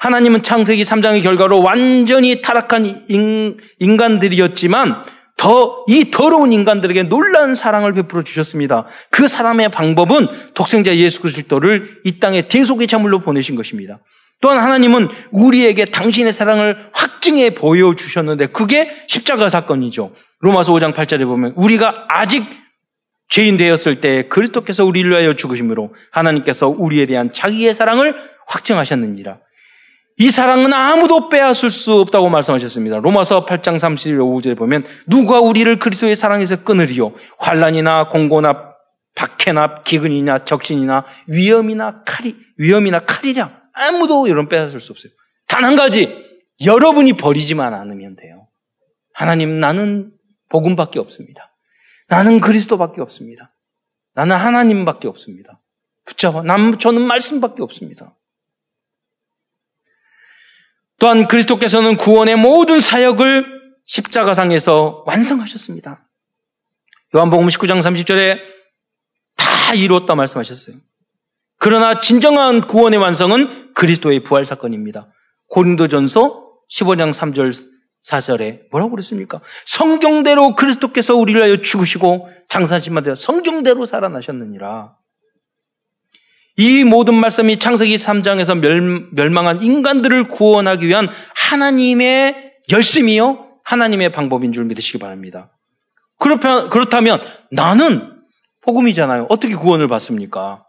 [0.00, 5.02] 하나님은 창세기 3장의 결과로 완전히 타락한 인, 인간들이었지만
[5.40, 8.84] 더, 이 더러운 인간들에게 놀라운 사랑을 베풀어 주셨습니다.
[9.08, 14.00] 그 사람의 방법은 독생자 예수 그리스도를 이 땅에 대속의 자물로 보내신 것입니다.
[14.42, 20.12] 또한 하나님은 우리에게 당신의 사랑을 확증해 보여주셨는데 그게 십자가 사건이죠.
[20.40, 22.44] 로마서 5장 8절에 보면 우리가 아직
[23.30, 28.14] 죄인 되었을 때 그리스도께서 우리를 위하여 죽으심으로 하나님께서 우리에 대한 자기의 사랑을
[28.46, 29.38] 확증하셨느니라.
[30.20, 32.98] 이 사랑은 아무도 빼앗을 수 없다고 말씀하셨습니다.
[32.98, 37.14] 로마서 8장 35절에 보면 누가 우리를 그리스도의 사랑에서 끊으리요?
[37.38, 38.74] 환란이나 공고나
[39.14, 45.10] 박해나 기근이나 적신이나 위험이나 칼이 위험이나 칼이랴 아무도 여러분 빼앗을 수 없어요.
[45.46, 46.14] 단 한 가지,
[46.66, 48.46] 여러분이 버리지만 않으면 돼요.
[49.14, 50.12] 하나님, 나는
[50.50, 51.56] 복음밖에 없습니다.
[52.08, 53.56] 나는 그리스도밖에 없습니다.
[54.14, 55.62] 나는 하나님밖에 없습니다.
[56.04, 56.42] 붙잡아.
[56.42, 58.16] 난, 저는 말씀밖에 없습니다.
[61.00, 66.06] 또한 그리스도께서는 구원의 모든 사역을 십자가상에서 완성하셨습니다.
[67.14, 68.38] 요한복음 19장 30절에
[69.36, 70.76] 다 이루었다 말씀하셨어요.
[71.58, 75.08] 그러나 진정한 구원의 완성은 그리스도의 부활 사건입니다.
[75.48, 77.68] 고린도전서 15장 3절
[78.06, 79.40] 4절에 뭐라고 그랬습니까?
[79.64, 84.99] 성경대로 그리스도께서 우리를 위하여 죽으시고 장사하신 바 성경대로 살아나셨느니라.
[86.60, 88.54] 이 모든 말씀이 창세기 3장에서
[89.14, 95.50] 멸, 망한 인간들을 구원하기 위한 하나님의 열심이요 하나님의 방법인 줄 믿으시기 바랍니다.
[96.18, 97.18] 그렇다면
[97.50, 98.12] 나는
[98.60, 99.28] 복음이잖아요.
[99.30, 100.66] 어떻게 구원을 받습니까?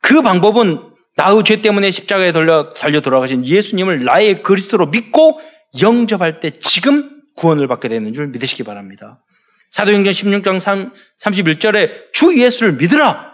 [0.00, 0.80] 그 방법은
[1.16, 5.38] 나의 죄 때문에 십자가에 달려, 달려 돌아가신 예수님을 나의 그리스도로 믿고
[5.82, 9.22] 영접할 때 지금 구원을 받게 되는 줄 믿으시기 바랍니다.
[9.70, 10.92] 사도행전 16장 3,
[11.22, 13.31] 31절에 주 예수를 믿으라.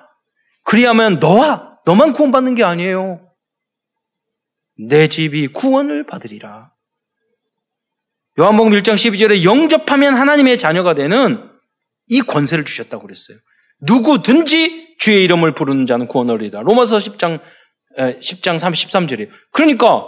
[0.68, 3.26] 그리하면 너와 너만 구원받는 게 아니에요.
[4.76, 6.72] 내 집이 구원을 받으리라.
[8.38, 11.48] 요한복음 1장 12절에 영접하면 하나님의 자녀가 되는
[12.08, 13.38] 이 권세를 주셨다고 그랬어요.
[13.80, 16.60] 누구든지 주의 이름을 부르는 자는 구원을 얻으리다.
[16.60, 17.40] 로마서 10장
[17.96, 19.30] 10장 33절이에요.
[19.52, 20.04] 그러니까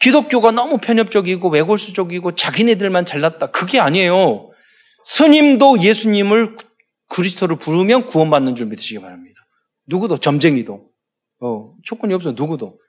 [0.00, 3.52] 기독교가 너무 편협적이고 외골수적이고 자기네들만 잘났다.
[3.52, 4.50] 그게 아니에요.
[5.04, 6.56] 스님도 예수님을
[7.10, 9.23] 그리스도를 부르면 구원받는 줄 믿으시기 바랍니다.
[9.86, 10.90] 누구도 점쟁이도
[11.40, 12.80] 어, 조건이 없어 누구도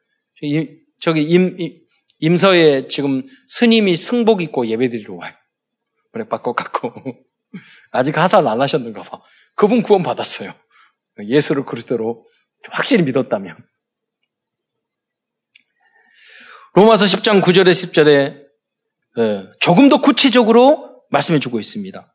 [0.99, 1.57] 저기 임,
[2.19, 5.33] 임 서에 지금 스님이 승복 입고 예배드리러 와요.
[6.11, 6.93] 그래 바꿔 갖고
[7.91, 9.21] 아직 하살 안 하셨는가 봐.
[9.55, 10.53] 그분 구원 받았어요.
[11.27, 12.25] 예수를 그리스도로
[12.71, 13.57] 확실히 믿었다면.
[16.73, 18.45] 로마서 10장 9절에 10절에
[19.17, 22.14] 예, 조금 더 구체적으로 말씀해 주고 있습니다.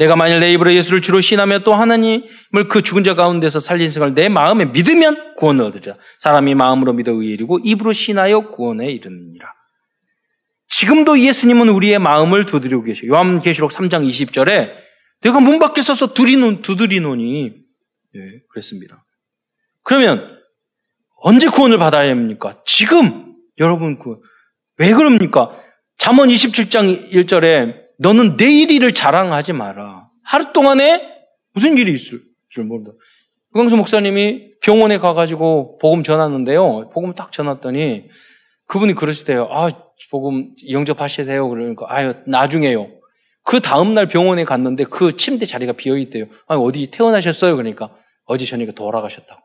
[0.00, 4.14] 내가 만일 내 입으로 예수를 주로 신하며 또 하나님을 그 죽은 자 가운데서 살린 생을
[4.14, 5.96] 내 마음에 믿으면 구원을 얻으리라.
[6.20, 9.52] 사람이 마음으로 믿어 의에 이르고 입으로 신하여 구원에 이르느니라.
[10.68, 13.10] 지금도 예수님은 우리의 마음을 두드리고 계셔요.
[13.10, 14.72] 요한계시록 3장 20절에
[15.20, 17.52] 내가 문 밖에 서서 두리노, 두드리노니
[18.16, 19.04] 예, 그랬습니다.
[19.84, 20.38] 그러면
[21.16, 22.54] 언제 구원을 받아야 합니까?
[22.64, 25.60] 지금 여러분 그왜 그럽니까?
[25.98, 30.08] 잠언 27장 1절에 너는 내일 일을 자랑하지 마라.
[30.24, 31.06] 하루 동안에
[31.52, 32.92] 무슨 일이 있을 줄 모른다.
[33.54, 36.90] 유광수 목사님이 병원에 가가지고 복음 전하는데요.
[36.90, 38.08] 복음 딱 전했더니
[38.66, 39.48] 그분이 그러시대요.
[39.50, 39.68] 아,
[40.10, 41.48] 복음 영접하시세요.
[41.48, 42.88] 그러니까 아유 나중에요.
[43.42, 46.26] 그 다음날 병원에 갔는데 그 침대 자리가 비어있대요.
[46.46, 47.56] 아니, 어디 태어나셨어요?
[47.56, 47.92] 그러니까
[48.24, 49.42] 어제 저녁에 돌아가셨다고.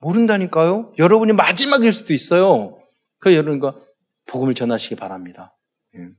[0.00, 0.92] 모른다니까요?
[0.98, 2.78] 여러분이 마지막일 수도 있어요.
[3.18, 3.74] 그 여러분과
[4.26, 5.56] 복음을 전하시기 바랍니다.
[5.94, 6.00] 예.
[6.00, 6.14] 음.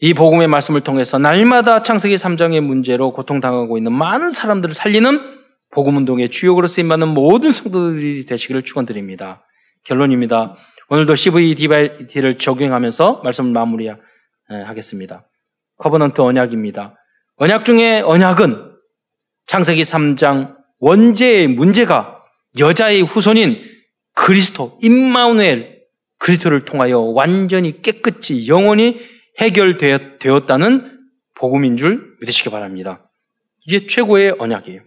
[0.00, 5.24] 이 복음의 말씀을 통해서 날마다 창세기 3장의 문제로 고통당하고 있는 많은 사람들을 살리는
[5.70, 9.44] 복음 운동의 주역으로 쓰임 받는 모든 성도들이 되시기를 축원드립니다.
[9.84, 10.54] 결론입니다.
[10.88, 15.26] 오늘도 CVD를 적용하면서 말씀을 마무리하겠습니다.
[15.78, 16.96] covenant 언약입니다.
[17.36, 18.72] 언약 중에 언약은
[19.46, 22.22] 창세기 3장 원죄의 문제가
[22.58, 23.60] 여자의 후손인
[24.14, 25.73] 그리스도, 임마누엘,
[26.24, 28.98] 그리스도를 통하여 완전히 깨끗이 영원히
[29.38, 30.98] 해결되었다는
[31.36, 33.10] 복음인 줄 믿으시기 바랍니다.
[33.66, 34.80] 이게 최고의 언약이에요.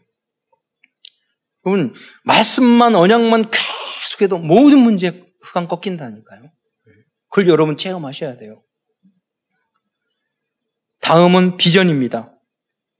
[1.65, 6.51] 여러분, 말씀만, 언약만 계속해도 모든 문제 흑안 꺾인다니까요.
[7.29, 8.63] 그걸 여러분 체험하셔야 돼요.
[11.01, 12.33] 다음은 비전입니다.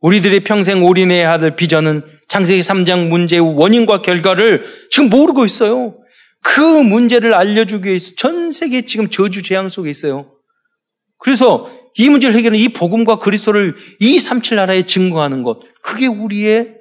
[0.02, 5.98] 우리들의 평생 올인해야 할 비전은 창세기 3장 문제의 원인과 결과를 지금 모르고 있어요.
[6.48, 10.32] 그 문제를 알려주기 위해서 전 세계 지금 저주 재앙 속에 있어요.
[11.20, 16.76] 그래서 이 문제를 해결하는 이 복음과 그리스도를 이 삼칠 나라에 증거하는 것, 그게 우리의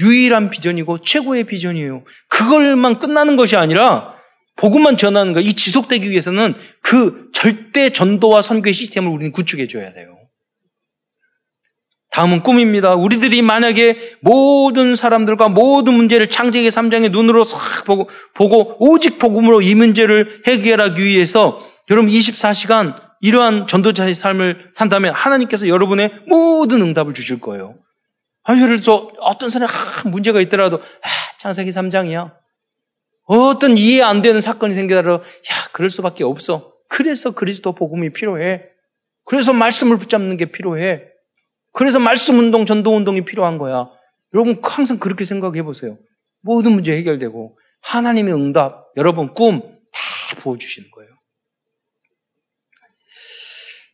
[0.00, 2.04] 유일한 비전이고 최고의 비전이에요.
[2.30, 4.14] 그걸만 끝나는 것이 아니라
[4.56, 10.17] 복음만 전하는 것, 이 지속되기 위해서는 그 절대 전도와 선교의 시스템을 우리는 구축해 줘야 돼요.
[12.18, 12.96] 다음은 꿈입니다.
[12.96, 19.76] 우리들이 만약에 모든 사람들과 모든 문제를 창세기 3장의 눈으로 싹 보고, 보고 오직 복음으로 이
[19.76, 21.56] 문제를 해결하기 위해서
[21.88, 27.76] 여러분 24시간 이러한 전도자의 삶을 산다면 하나님께서 여러분의 모든 응답을 주실 거예요.
[28.42, 31.08] 아, 예를 들어서 어떤 사람이 아, 문제가 있더라도 아,
[31.38, 32.32] 창세기 3장이야.
[33.26, 36.72] 어떤 이해 안 되는 사건이 생기더라도 야 그럴 수밖에 없어.
[36.88, 38.62] 그래서 그리스도 복음이 필요해.
[39.24, 41.07] 그래서 말씀을 붙잡는 게 필요해.
[41.78, 43.88] 그래서 말씀 운동, 전도 운동이 필요한 거야.
[44.34, 45.96] 여러분 항상 그렇게 생각해 보세요.
[46.40, 51.10] 모든 문제 해결되고 하나님의 응답, 여러분 꿈 다 부어 주시는 거예요.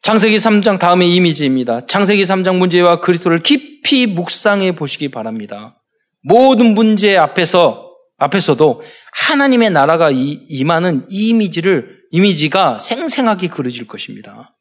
[0.02, 1.86] 창세기 3장 다음의 이미지입니다.
[1.86, 5.82] 창세기 3장 문제와 그리스도를 깊이 묵상해 보시기 바랍니다.
[6.22, 8.82] 모든 문제 앞에서 앞에서도
[9.12, 14.56] 하나님의 나라가 임하는 이 이미지를 이미지가 생생하게 그려질 것입니다.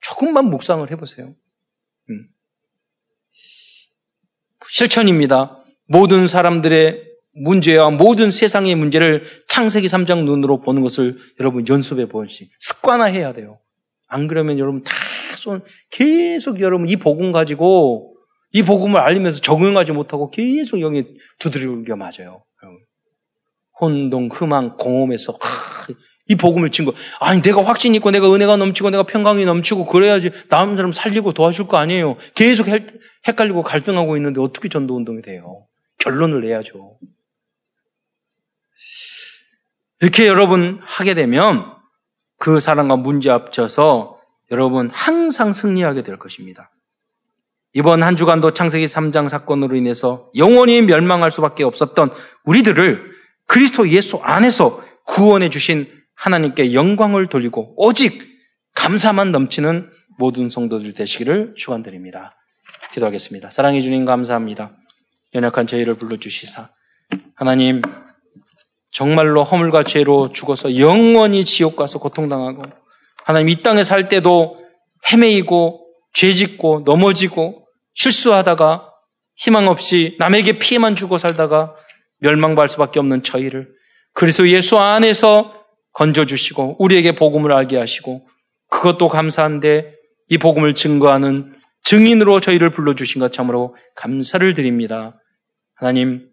[0.00, 1.34] 조금만 묵상을 해보세요.
[2.10, 2.28] 음.
[4.68, 5.62] 실천입니다.
[5.86, 7.08] 모든 사람들의
[7.42, 13.60] 문제와 모든 세상의 문제를 창세기 3장 눈으로 보는 것을 여러분 연습해 보시 습관화해야 돼요.
[14.08, 14.92] 안 그러면 여러분 다
[15.36, 18.16] 손, 계속 여러분 이 복음 가지고
[18.52, 21.04] 이 복음을 알리면서 적응하지 못하고 계속 영이
[21.38, 22.44] 두드리겨 맞아요.
[23.80, 25.77] 혼동, 흠망, 공허에서 하,
[26.28, 26.92] 이 복음을 친 거.
[27.20, 31.68] 아니 내가 확신 있고 내가 은혜가 넘치고 내가 평강이 넘치고 그래야지 다음 사람 살리고 도와줄
[31.68, 32.16] 거 아니에요.
[32.34, 32.66] 계속
[33.26, 35.66] 헷갈리고 갈등하고 있는데 어떻게 전도 운동이 돼요?
[35.98, 36.98] 결론을 내야죠.
[40.00, 41.64] 이렇게 여러분 하게 되면
[42.38, 44.18] 그 사람과 문제 앞져서
[44.50, 46.70] 여러분 항상 승리하게 될 것입니다.
[47.72, 52.12] 이번 한 주간도 창세기 3장 사건으로 인해서 영원히 멸망할 수밖에 없었던
[52.44, 53.10] 우리들을
[53.46, 58.26] 그리스도 예수 안에서 구원해 주신 하나님께 영광을 돌리고 오직
[58.74, 59.88] 감사만 넘치는
[60.18, 62.36] 모든 성도들 되시기를 축원드립니다.
[62.92, 63.50] 기도하겠습니다.
[63.50, 64.72] 사랑해 주님 감사합니다.
[65.34, 66.70] 연약한 저희를 불러주시사
[67.36, 67.80] 하나님
[68.90, 72.62] 정말로 허물과 죄로 죽어서 영원히 지옥 가서 고통당하고
[73.24, 74.58] 하나님 이 땅에 살 때도
[75.12, 78.90] 헤매이고 죄짓고 넘어지고 실수하다가
[79.36, 81.74] 희망 없이 남에게 피해만 주고 살다가
[82.20, 83.68] 멸망받을 수밖에 없는 저희를
[84.14, 85.57] 그리스도 예수 안에서
[85.98, 88.26] 건져주시고 우리에게 복음을 알게 하시고
[88.70, 89.94] 그것도 감사한데
[90.28, 95.20] 이 복음을 증거하는 증인으로 저희를 불러주신 것 참으로 감사를 드립니다.
[95.74, 96.28] 하나님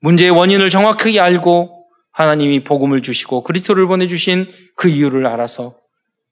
[0.00, 5.76] 문제의 원인을 정확하게 알고 하나님이 복음을 주시고 그리스도를 보내주신 그 이유를 알아서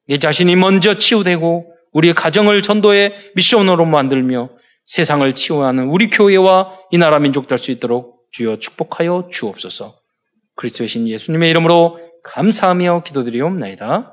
[0.08, 4.50] 내 자신이 먼저 치유되고 우리의 가정을 전도의 미션으로 만들며
[4.86, 9.94] 세상을 치유하는 우리 교회와 이 나라 민족 될 수 있도록 주여 축복하여 주옵소서.
[10.56, 14.11] 그리스도의 신 예수님의 이름으로 감사하며 기도드리옵나이다.